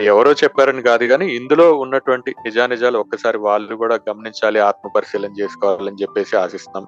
ఎవరో 0.02 0.32
చెప్పారని 0.32 0.82
కాదు 0.82 1.04
కానీ 1.04 1.26
ఇందులో 1.26 1.74
ఉన్నటువంటి 1.74 2.36
నిజానిజాలు 2.46 3.00
ఒక్కసారి 3.00 3.38
వాళ్ళు 3.38 3.76
కూడా 3.76 4.00
గమనించాలి 4.10 4.60
ఆత్మ 4.60 4.90
పరిశీలన 4.96 5.30
చేసుకోవాలని 5.42 5.98
చెప్పేసి 6.02 6.38
ఆశిస్తున్నాం. 6.38 6.88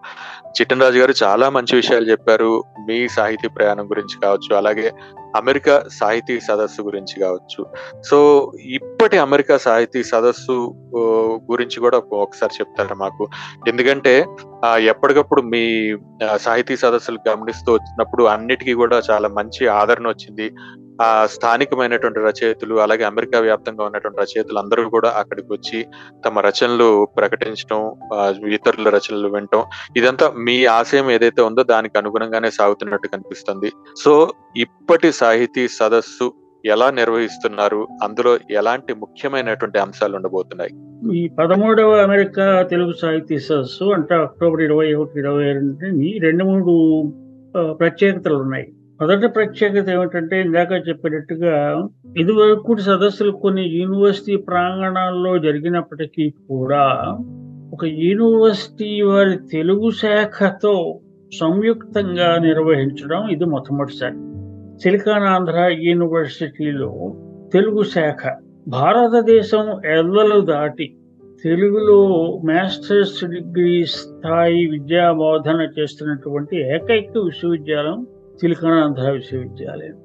చిట్టన్ 0.50 0.82
రాజు 0.82 1.00
గారు 1.00 1.14
చాలా 1.24 1.50
మంచి 1.50 1.76
విషయాలు 1.76 2.06
చెప్పారు. 2.06 2.64
మీ 2.88 3.08
సాహితీ 3.08 3.48
ప్రయాణం 3.48 3.86
గురించి 3.86 4.22
కావచ్చు 4.24 4.56
అలాగే 4.56 4.92
అమెరికా 5.38 5.84
సాహితీ 6.00 6.40
సదస్సు 6.40 6.82
గురించి 6.82 7.20
కావచ్చు. 7.20 7.66
సో 8.04 8.18
ఇప్పటి 8.62 9.18
అమెరికా 9.18 9.58
సాహితీ 9.58 10.04
సదస్సు 10.04 10.56
గురించి 11.52 11.80
కూడా 11.80 12.02
ఒకసారి 12.12 12.56
చెప్తారా 12.62 12.96
మాకు? 12.96 13.28
ఎందుకంటే 13.68 14.26
ఎప్పటికప్పుడు 14.78 15.42
మీ 15.42 15.64
సాహితీ 16.36 16.78
సదస్సులు 16.78 17.20
గమనిస్తూ 17.30 17.74
వచ్చినప్పుడు 17.74 18.24
అన్నిటికీ 18.24 18.74
కూడా 18.74 19.02
చాలా 19.12 19.30
మంచి 19.30 19.68
ఆదరణ 19.68 20.08
వచ్చింది. 20.08 20.48
ఆ 21.02 21.26
స్థానికమైనటువంటి 21.26 22.20
రచయితలు 22.20 22.76
అలాగే 22.76 23.04
అమెరికా 23.04 23.40
వ్యాప్తంగా 23.40 23.86
ఉన్నటువంటి 23.86 24.22
రచయితలు 24.22 24.60
అందరూ 24.60 24.90
కూడా 24.90 25.10
అక్కడికి 25.10 25.48
వచ్చి 25.52 25.86
తమ 26.26 26.40
రచనలు 26.40 27.08
ప్రకటించడం 27.18 27.96
ఇతరుల 28.48 28.90
రచనలు 28.90 29.28
వినటం 29.28 29.64
ఇదంతా 29.98 30.34
మీ 30.38 30.66
ఆశయం 30.66 31.12
ఏదైతే 31.12 31.42
ఉందో 31.42 31.64
దానికి 31.64 31.98
అనుగుణంగానే 31.98 32.50
సాగుతున్నట్టు 32.50 33.08
కనిపిస్తుంది. 33.08 33.72
సో 34.04 34.32
ఇప్పటి 34.58 35.12
సాహితీ 35.12 35.68
సదస్సు 35.68 36.34
ఎలా 36.66 36.92
నిర్వహిస్తున్నారు? 36.92 37.88
అందులో 38.04 38.38
ఎలాంటి 38.52 38.94
ముఖ్యమైనటువంటి 38.94 39.80
అంశాలు 39.80 40.16
ఉండబోతున్నాయి? 40.16 40.72
ఈ 41.18 41.30
పదమూడవ 41.30 41.92
అమెరికా 41.96 42.62
తెలుగు 42.62 42.94
సాహితీ 43.02 43.40
సదస్సు 43.40 43.84
అంటే 43.84 44.16
అక్టోబర్ 44.16 44.62
ఇరవై 44.62 44.94
ఒకటి 44.94 45.20
ఇరవై 45.20 45.44
రెండు 45.44 46.20
రెండు 46.20 46.44
మూడు 46.44 46.74
ప్రత్యేకతలు 47.72 48.36
ఉన్నాయి. 48.36 48.74
మొదటి 49.02 49.28
ప్రత్యేకత 49.28 49.90
ఏమిటంటే 49.90 50.42
ఇందాక 50.42 50.72
చెప్పినట్టుగా 50.90 51.88
ఇదివరకు 52.18 52.78
సదస్సులు 52.78 53.32
కొన్ని 53.32 53.62
యూనివర్సిటీ 53.62 54.36
ప్రాంగణాల్లో 54.36 55.38
జరిగినప్పటికీ 55.38 56.30
కూడా 56.30 57.18
ఒక 57.74 57.86
యూనివర్సిటీ 57.86 59.02
వారి 59.02 59.38
తెలుగు 59.52 59.92
శాఖతో 59.92 61.00
సంయుక్తంగా 61.40 62.38
నిర్వహించడం 62.38 63.28
ఇది 63.28 63.46
మొట్టమొదటిసారి. 63.46 64.16
సిలికాన్ 64.80 65.24
ఆంధ్ర 65.24 65.78
యూనివర్సిటీలో 65.80 67.16
తెలుగు 67.54 67.84
శాఖ 67.84 68.36
భారతదేశం 68.68 69.82
ఎల్లలు 69.86 70.42
దాటి 70.42 70.96
తెలుగులో 71.44 72.02
మాస్టర్స్ 72.46 73.26
డిగ్రీ 73.26 73.86
స్థాయి 73.86 74.68
విద్యా 74.68 75.12
బోధన 75.12 75.68
చేస్తున్నటువంటి 75.80 76.76
ఏకైక 76.76 77.18
విశ్వవిద్యాలయం 77.26 78.06
సిలికాన్ 78.42 79.12
విశ్వవిద్యాలయం. 79.12 79.96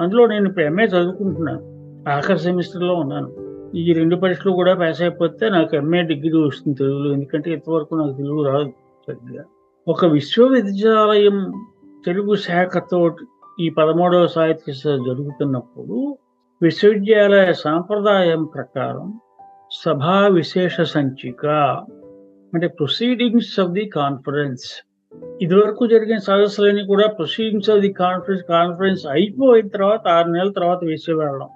అందులో 0.00 0.26
నేను 0.26 0.48
ఇప్పుడు 0.48 0.64
ఎంఏ 0.64 0.86
చదువుకుంటున్నాను. 0.86 1.78
ఆఖరి 2.08 2.38
సెమిస్టర్లో 2.38 2.94
ఉన్నాను. 2.94 3.48
ఈ 3.76 3.92
రెండు 3.92 4.16
పరీక్షలు 4.16 4.52
కూడా 4.52 4.74
పాస్ 4.74 5.02
అయిపోతే 5.02 5.48
నాకు 5.48 5.76
ఎంఏ 5.76 6.02
డిగ్రీ 6.02 6.46
వస్తుంది 6.46 6.78
తెలుగులో. 6.78 7.12
ఎందుకంటే 7.12 7.52
ఇంతవరకు 7.52 7.94
నాకు 7.94 8.12
తెలుగు 8.12 8.42
రాదు 8.42 8.72
సరిగ్గా. 9.06 9.44
ఒక 9.88 10.04
విశ్వవిద్యాలయం 10.04 11.66
తెలుగు 12.06 12.34
శాఖతో 12.34 13.16
ఈ 13.60 13.68
పదమూడవ 13.68 14.26
సాహిత్య 14.26 14.72
జరుగుతున్నప్పుడు 14.72 16.18
విశ్వవిద్యాలయ 16.62 17.52
సాంప్రదాయం 17.52 18.44
ప్రకారం 18.44 19.20
సభా 19.84 20.26
విశేష 20.26 20.80
సంచిక 20.80 21.46
అంటే 22.54 22.66
ప్రొసీడింగ్స్ 22.66 23.60
ఆఫ్ 23.60 23.70
ది 23.70 23.84
కాన్ఫరెన్స్ 23.84 24.87
ఇదివరకు 25.42 25.86
జరిగిన 25.86 26.18
సదస్సులన్నీ 26.18 26.84
కూడా 26.84 27.06
proceedings 27.08 27.70
of 27.70 27.80
the 27.80 27.92
conference 27.92 28.44
conference 28.44 29.06
అయిపోయిన 29.06 29.68
తర్వాత 29.68 30.08
ఆరు 30.08 30.28
నెలల 30.28 30.50
తర్వాత 30.50 30.78
వేసేవాళ్ళం. 30.84 31.48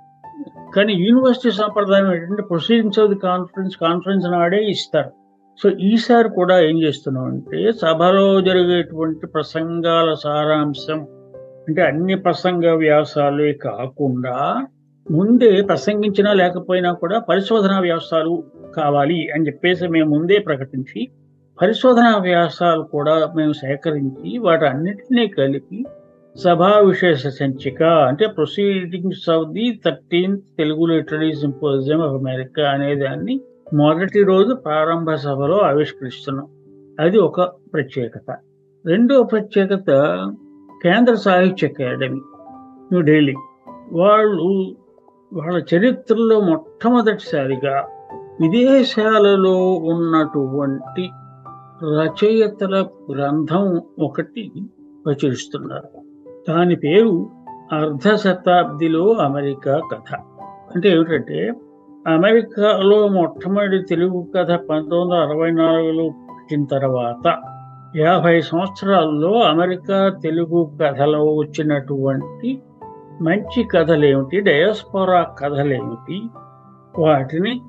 కానీ 0.77 0.93
యూనివర్సిటీ 0.93 1.51
సాంప్రదాయం 1.51 2.15
ఏంటంటే 2.15 2.43
proceedings 2.43 2.99
of 2.99 3.11
the 3.11 3.19
conference 3.19 3.77
conference 3.77 4.27
నాడే 4.27 4.65
ఇస్తారు. 4.65 5.11
సో 5.63 5.71
ఈసారి 5.71 6.29
కూడా 6.29 6.61
ఏం 6.61 6.83
చేస్తున్నాం 6.83 7.25
అంటే 7.25 7.73
సభలో 7.73 8.41
జరిగేటువంటి 8.41 9.27
ప్రసంగాల 9.27 10.15
సారాంశం 10.15 11.01
అంటే 11.69 11.83
అన్ని 11.83 12.15
ప్రసంగ 12.15 12.71
వ్యాసాలే 12.71 13.53
కాకుండా 13.53 14.67
ముందే 15.11 15.63
ప్రసంగించినా 15.63 16.33
లేకపోయినా 16.33 16.93
కూడా 16.93 17.19
పరిశోధనా 17.19 17.81
వ్యాసాలు 17.81 18.45
కావాలి 18.77 19.31
అని 19.35 19.47
చెప్పేసి 19.47 19.89
మేము 19.89 20.19
ముందే 20.19 20.39
ప్రకటించి 20.39 21.09
పరిశోధనా 21.61 22.17
వ్యాసాలు 22.19 22.83
కూడా 22.83 23.33
మేము 23.37 23.53
సేకరించి 23.53 24.39
వాటి 24.39 24.67
అన్నిటినీ 24.67 25.27
కలిపి 25.27 25.85
సభా 26.37 26.79
విశేష 26.79 27.27
సంచిక 27.27 27.83
అంటే 27.83 28.27
proceedings 28.27 29.31
of 29.31 29.49
the 29.49 29.81
thirteenth 29.85 30.45
Telugu 30.59 30.87
literary 30.87 31.33
symposium 31.35 32.01
of 32.01 32.13
America 32.13 32.71
అనే 32.71 32.95
దాన్ని 32.95 33.41
మొదటి 33.75 34.23
రోజు 34.23 34.55
ప్రారంభ 34.55 35.15
సభలో 35.15 35.59
ఆవిష్కరిస్తున్నాం. 35.59 36.47
అది 37.01 37.19
ఒక 37.19 37.41
ప్రత్యేకత. 37.43 38.37
రెండో 38.87 39.23
ప్రత్యేకత 39.23 39.91
కేంద్ర 40.83 41.15
సాహిత్య 41.15 41.69
అకాడమీ 41.69 42.21
న్యూఢిల్లీ. 42.93 43.35
వాళ్ళు 43.93 44.77
వాళ్ళ 45.33 45.63
చరిత్రలో 45.75 46.41
మొట్టమొదటిసారిగా 46.41 47.87
విదేశాలలో 48.41 49.73
ఉన్నటువంటి 49.73 51.11
రచయితల 51.83 52.87
గ్రంథం 53.13 53.81
ఒకటి 53.99 54.53
ప్రచురిస్తున్నారు. 55.07 55.89
దాని 56.51 56.77
పేరు 56.77 57.31
అర్ధ 57.73 58.15
శతాబ్దిలో 58.15 59.13
అమెరికా 59.13 59.81
కథ. 59.93 60.15
అంటే 60.75 60.89
ఏమిటంటే 60.89 61.53
అమెరికాలో 62.07 63.09
మొట్టమొదటి 63.09 63.83
తెలుగు 63.83 64.27
కథ 64.37 64.51
పంతొమ్మిది 64.51 64.99
వందల 64.99 65.15
అరవై 65.15 65.51
నాలుగులో 65.51 66.09
పుట్టిన 66.09 66.65
తర్వాత 66.65 67.37
యాభై 67.97 68.41
సంవత్సరాల్లో 68.41 69.41
అమెరికా 69.41 70.09
తెలుగు 70.23 70.73
కథలో 70.83 71.35
వచ్చినటువంటి 71.35 72.63
మంచి 73.23 73.65
కథలేమిటి 73.65 74.41
డయాస్పోరా 74.41 75.23
కథలేమిటి 75.23 76.23
వాటిని 76.99 77.61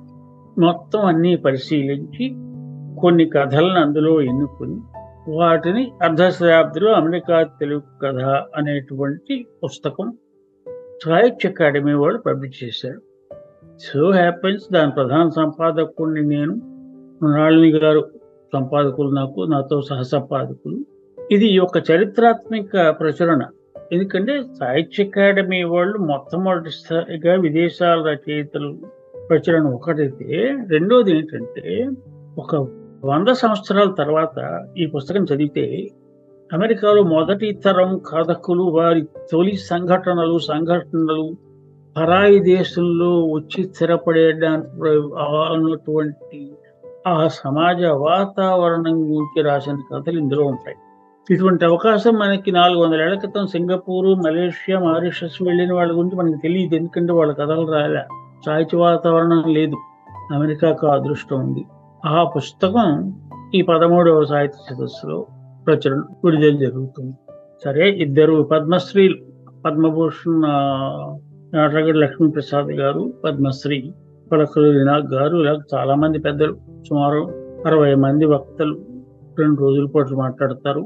మొత్తం 0.60 1.04
అన్నీ 1.04 1.36
పరిశీలించి 1.36 2.36
కొన్ని 3.00 3.24
కథలను 3.24 3.80
అందులో 3.80 4.22
ఎన్నుకొని 4.22 4.80
వాటిని 5.28 5.92
అర్ధశతాబ్దిలో 6.02 6.92
అమెరికా 6.92 7.42
తెలుగు 7.42 7.82
కథ 8.02 8.18
అనేటువంటి 8.56 9.46
పుస్తకం 9.64 10.12
సాహిత్య 11.04 11.48
అకాడమీ 11.48 11.92
వాళ్ళు 11.92 12.18
పబ్లిష్ 12.18 12.64
చేశారు. 12.64 13.00
సో 13.78 14.10
హ్యాపెన్స్ 14.10 14.72
దాని 14.72 14.90
ప్రధాన 14.90 15.28
సంపాదకుడిని 15.28 16.28
నేను 16.28 16.54
మృణాళిని 17.22 17.70
గారు 17.70 18.10
సంపాదకులు 18.52 19.10
నాకు 19.10 19.40
నాతో 19.40 19.82
సహ 19.82 20.02
సంపాదకులు. 20.02 20.84
ఇది 21.30 21.58
ఒక 21.58 21.90
చరిత్రాత్మక 21.90 23.00
ప్రచురణ. 23.00 23.42
ఎందుకంటే 23.92 24.42
సాహిత్య 24.60 25.04
అకాడమీ 25.04 25.62
వాళ్ళు 25.62 25.98
మొట్టమొదటిసారిగా 25.98 27.34
విదేశాల 27.34 28.02
రచయితలు 28.02 28.78
ప్రచురణ 29.28 29.62
ఒకటైతే 29.62 30.58
రెండోది 30.70 31.18
ఏంటంటే 31.18 31.90
ఒక 32.38 32.83
వంద 33.04 33.28
సంవత్సరాల 33.28 33.90
తర్వాత 33.90 34.66
ఈ 34.78 34.86
పుస్తకం 34.86 35.24
చదివితే 35.24 35.90
అమెరికాలో 36.52 37.02
మొదటి 37.02 37.52
తరం 37.52 37.98
కథకులు 37.98 38.62
వారి 38.62 39.06
తొలి 39.32 39.56
సంఘటనలు 39.56 40.38
సంఘటనలు 40.38 41.36
పరాయి 41.96 42.38
దేశంలో 42.38 43.24
వచ్చి 43.24 43.64
స్థిరపడేయడానికి 43.64 44.66
అన్నటువంటి 45.54 46.52
ఆ 47.06 47.28
సమాజ 47.28 47.84
వాతావరణం 47.84 49.02
గురించి 49.02 49.42
రాసిన 49.42 49.78
కథలు 49.92 50.18
ఇందులో 50.18 50.44
ఉంటాయి. 50.44 50.76
ఇటువంటి 51.34 51.64
అవకాశం 51.64 52.14
మనకి 52.14 52.52
నాలుగు 52.52 52.84
వందల 52.84 53.02
ఏళ్ళ 53.02 53.18
క్రితం 53.18 53.46
సింగపూర్ 53.46 54.18
మలేషియా 54.18 54.78
మారిషస్ 54.78 55.42
వెళ్ళిన 55.42 55.72
వాళ్ళ 55.72 55.92
గురించి 55.92 56.16
మనకి 56.16 56.38
తెలియదు. 56.42 56.74
ఎందుకంటే 56.74 57.12
వాళ్ళ 57.12 57.32
కథలు 57.32 57.72
రాలే 57.72 58.00
సాహిత్య 58.46 58.78
వాతావరణం 58.78 59.44
లేదు. 59.46 59.76
అమెరికాకు 60.34 60.86
అదృష్టం 60.86 61.40
ఉంది. 61.40 61.64
ఆ 62.06 62.24
పుస్తకం 62.24 63.20
ఈ 63.54 63.62
పదమూడవ 63.62 64.24
సాహిత్య 64.24 64.74
సదస్సులో 64.74 65.26
ప్రచురణ 65.66 66.02
విడుదల 66.24 66.56
జరుగుతుంది. 66.56 67.14
సరే 67.64 67.90
ఇద్దరు 67.90 68.42
పద్మశ్రీలు 68.42 69.16
పద్మభూషణ్ 69.64 70.42
నాటగడ్డ 71.56 71.98
లక్ష్మీప్రసాద్ 71.98 72.66
గారు 72.66 73.12
పద్మశ్రీ 73.24 73.92
పలకలు 74.32 74.66
వినాయక్ 74.66 75.06
గారు 75.06 75.36
ఇలా 75.36 75.58
చాలా 75.74 75.94
మంది 75.94 76.18
పెద్దలు 76.18 76.56
సుమారు 76.88 77.30
అరవై 77.66 77.94
మంది 77.94 78.24
వక్తలు 78.24 78.78
రెండు 79.38 79.60
రోజుల 79.60 79.86
పాటు 79.86 80.14
మాట్లాడతారు. 80.14 80.84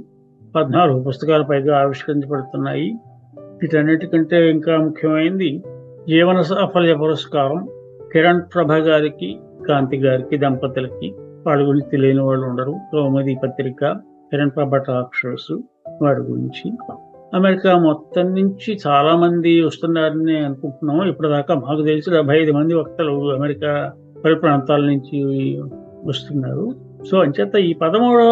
పద్నాలుగు 0.57 1.03
పుస్తకాల 1.03 1.43
పైగా 1.43 1.79
ఆవిష్కరించబడుతున్నాయి. 1.79 2.95
వీటన్నిటికంటే 3.39 4.51
ఇంకా 4.51 4.77
ముఖ్యమైనది 4.77 5.63
జీవన 6.09 6.41
సాఫల్య 6.41 6.95
పురస్కారం 6.95 7.69
కిరణ్ 8.13 8.43
ప్రభ 8.55 8.73
గారికి 8.73 9.41
కాంతి 9.69 9.97
గారికి 9.97 10.37
దంపతులకి 10.37 11.15
వాళ్ళ 11.47 11.69
గురించి 11.69 11.91
తెలియని 11.91 12.21
వాళ్ళు 12.21 12.47
ఉండరు. 12.47 12.75
కౌమది 12.93 13.37
పత్రిక 13.43 13.93
కిరణ్ 14.33 14.51
ప్రభ 14.51 14.77
టాక్షర్స్ 14.77 15.59
వాడి 16.03 16.21
గురించి. 16.21 16.73
అమెరికా 17.35 17.79
మొత్తం 17.79 18.35
నుంచి 18.35 18.79
చాలా 18.87 19.17
మంది 19.17 19.63
వస్తున్నారని 19.63 20.39
అనుకుంటున్నాం 20.39 21.09
ఇప్పటిదాకా 21.09 21.55
మాకు 21.55 21.83
తెలిసి 21.83 22.11
డెబ్బై 22.11 22.43
ఐదు 22.43 22.53
మంది 22.53 22.75
వక్తలు 22.75 23.35
అమెరికా 23.35 23.93
పలు 24.25 24.35
ప్రాంతాల 24.35 24.81
నుంచి 24.81 25.19
వస్తున్నారు. 26.05 26.73
సో 27.11 27.19
అంచేత 27.19 27.57
ఈ 27.57 27.73
పదమూడవ 27.73 28.27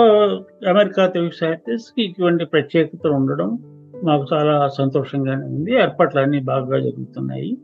అమెరికా 0.69 1.07
తెలుగు 1.07 1.31
సాహిత్యస్కి 1.31 2.03
ఇటువంటి 2.03 2.45
ప్రత్యేకతలు 2.45 3.13
ఉండడం 3.13 3.59
మాకు 4.05 4.25
చాలా 4.35 4.69
సంతోషంగానే 4.69 5.47
ఉంది. 5.47 5.75
ఏర్పాట్లన్నీ 5.75 6.41
బాగా 6.41 6.79
జరుగుతున్నాయి. 6.79 7.59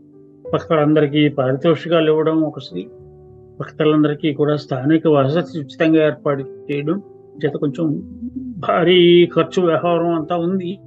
భక్తులందరికీ 0.55 1.29
పారితోషికాలు 1.29 2.11
ఇవ్వడం 2.11 2.41
ఒకసారి 2.43 2.89
భక్తులందరికీ 3.63 4.35
కూడా 4.35 4.57
స్థానిక 4.57 5.07
వసతి 5.07 5.59
ఉచితంగా 5.59 6.07
ఏర్పాటు 6.07 6.43
చేయడం 6.43 7.03
చేత 7.45 7.53
కొంచెం 7.53 7.87
భారీ 8.59 9.29
ఖర్చు 9.37 9.63
వ్యవహారం 9.63 10.15
అంతా 10.15 10.37
ఉంది 10.37 10.79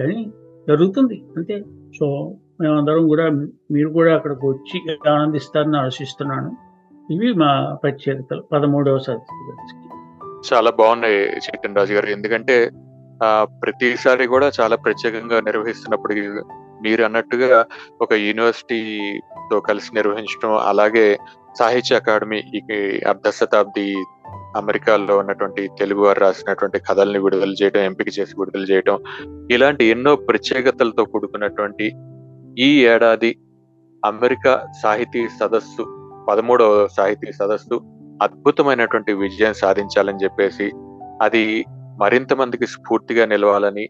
కానీ 0.00 0.24
జరుగుతుంది. 0.68 1.24
అంతే. 1.36 1.64
సో 1.98 2.06
మేమందరం 2.60 3.08
కూడా 3.08 3.24
మీరు 3.70 3.88
కూడా 3.88 4.14
అక్కడికి 4.14 4.46
వచ్చి 4.46 4.76
ఆనందిస్తారని 5.10 5.76
ఆశిస్తున్నాను. 5.76 6.50
ఇవి 7.12 7.32
మా 7.32 7.78
ప్రత్యేకతలు. 7.82 8.42
పదమూడవ 8.52 8.98
సర్టిఫికెట్స్కి 8.98 9.84
చాలా 10.54 10.70
బాగున్నాయి 10.70 11.18
చైతన్ 11.22 11.76
రాజు 11.76 11.94
గారు 11.94 12.06
ఎందుకంటే 12.06 12.70
ఆ 13.22 13.46
ప్రతిసారి 13.62 14.26
కూడా 14.26 14.50
చాలా 14.60 14.76
ప్రత్యేకంగా 14.76 15.40
నిర్వహిస్తున్నప్పుడు 15.40 16.14
మీరు 16.82 17.02
అన్నట్టుగా 17.02 17.64
ఒక 18.02 18.12
యూనివర్సిటీతో 18.12 19.60
కలిసి 19.60 19.90
నిర్వహించడం 19.94 20.52
అలాగే 20.68 21.18
సాహిత్య 21.58 21.96
అకాడమీ 21.96 22.38
ఈ 22.56 22.78
అర్ధ 23.06 23.28
శతాబ్ది 23.30 23.86
అమెరికాలో 24.56 25.14
ఉన్నటువంటి 25.18 25.62
తెలుగు 25.78 26.00
వారు 26.00 26.20
రాసినటువంటి 26.20 26.78
కథల్ని 26.78 27.18
విడుదల 27.18 27.54
చేయడం 27.62 27.80
ఎంపిక 27.80 28.08
చేసి 28.08 28.34
విడుదల 28.38 28.64
చేయడం 28.70 28.96
ఇలాంటి 29.52 29.84
ఎన్నో 29.84 30.12
ప్రత్యేకతలతో 30.28 31.04
కూడుకున్నటువంటి 31.04 31.86
ఈ 32.58 32.70
ఏడాది 32.84 33.32
అమెరికా 34.02 34.52
సాహితీ 34.82 35.22
సదస్సు 35.38 35.84
పదమూడవ 36.28 36.74
సాహితీ 36.96 37.30
సదస్సు 37.32 37.76
అద్భుతమైనటువంటి 38.22 39.12
విజయం 39.14 39.54
సాధించాలని 39.54 40.22
చెప్పేసి 40.24 40.66
అది 41.22 41.44
మరింత 42.00 42.32
మందికి 42.34 42.66
స్ఫూర్తిగా 42.66 43.24
నిలవాలని 43.26 43.86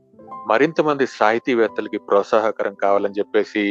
మరింత 0.50 0.80
మంది 0.80 1.04
సాహితీవేత్తలకి 1.18 1.98
ప్రోత్సాహకరం 1.98 2.74
కావాలని 2.74 3.18
చెప్పేసి 3.18 3.64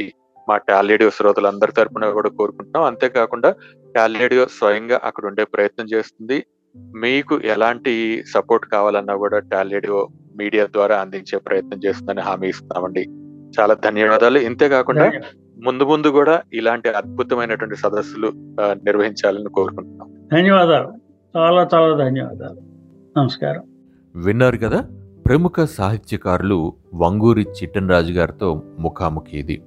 మా 0.49 0.57
టాలేడియో 0.57 1.09
శ్రోతలందరి 1.09 1.71
తరపున 1.71 2.09
కూడా 2.09 2.29
కోరుకుంటున్నాం. 2.29 2.83
అంతేకాకుండా 2.83 3.55
టాలేడియో 3.95 4.45
స్వయంగా 4.45 4.99
అక్కడ 5.03 5.25
ఉండే 5.25 5.43
ప్రయత్నం 5.43 5.85
చేస్తుంది. 5.85 6.45
మీకు 6.77 7.39
ఎలాంటి 7.39 8.23
సపోర్ట్ 8.33 8.65
కావాలన్నా 8.65 9.15
కూడా 9.15 9.39
టాలేడియో 9.39 10.07
మీడియా 10.37 10.65
ద్వారా 10.65 10.97
అందించే 10.97 11.39
ప్రయత్నం 11.39 11.79
చేస్తుందని 11.85 12.21
హామీ 12.21 12.47
ఇస్తున్నామండి. 12.47 13.05
చాలా 13.59 13.73
ధన్యవాదాలు. 13.73 14.37
ఇంతేకాకుండా 14.37 15.11
ముందు 15.63 15.83
ముందు 15.83 16.07
కూడా 16.07 16.41
ఇలాంటి 16.53 16.89
అద్భుతమైనటువంటి 16.89 17.75
సదస్సులు 17.75 18.31
నిర్వహించాలని 18.61 19.49
కోరుకుంటున్నాం. 19.49 20.27
ధన్యవాదాలు. 20.33 20.93
చాలా 21.37 21.69
చాలా 21.73 22.05
ధన్యవాదాలు. 22.05 22.61
నమస్కారం. 23.19 23.61
విన్నారు 24.15 24.57
కదా 24.57 24.81
ప్రముఖ 25.27 25.53
సాహిత్యకారులు 25.63 26.73
వంగూరి 26.93 27.41
చిట్టనరాజు 27.41 28.13
గారితో 28.13 28.63
ముఖాముఖి 28.79 29.37
ఇది. 29.37 29.61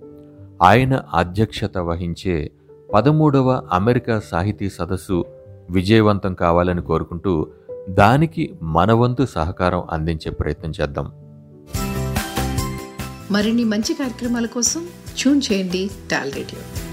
ఆయన 0.63 1.03
అధ్యక్షత 1.15 1.79
వహించే 1.79 2.51
పదమూడవ 2.95 3.63
అమెరికా 3.73 4.21
సాహితీ 4.21 4.71
సదస్సు 4.71 5.25
విజయవంతం 5.71 6.35
కావాలని 6.35 6.83
కోరుకుంటూ 6.83 7.47
దానికి 7.89 8.55
మనవంతు 8.63 9.27
సహకారం 9.27 9.83
అందించే 9.91 10.31
ప్రయత్నం 10.31 10.73
చేద్దాం. 10.81 11.13
మరిన్ని 13.31 13.65
మంచి 13.65 13.95
కార్యక్రమాల 13.95 14.47
కోసం 14.47 14.87
ట్యూన్ 15.19 15.41
చేయండి 15.53 15.91
టాల్ 16.11 16.33
రేడియో. 16.33 16.86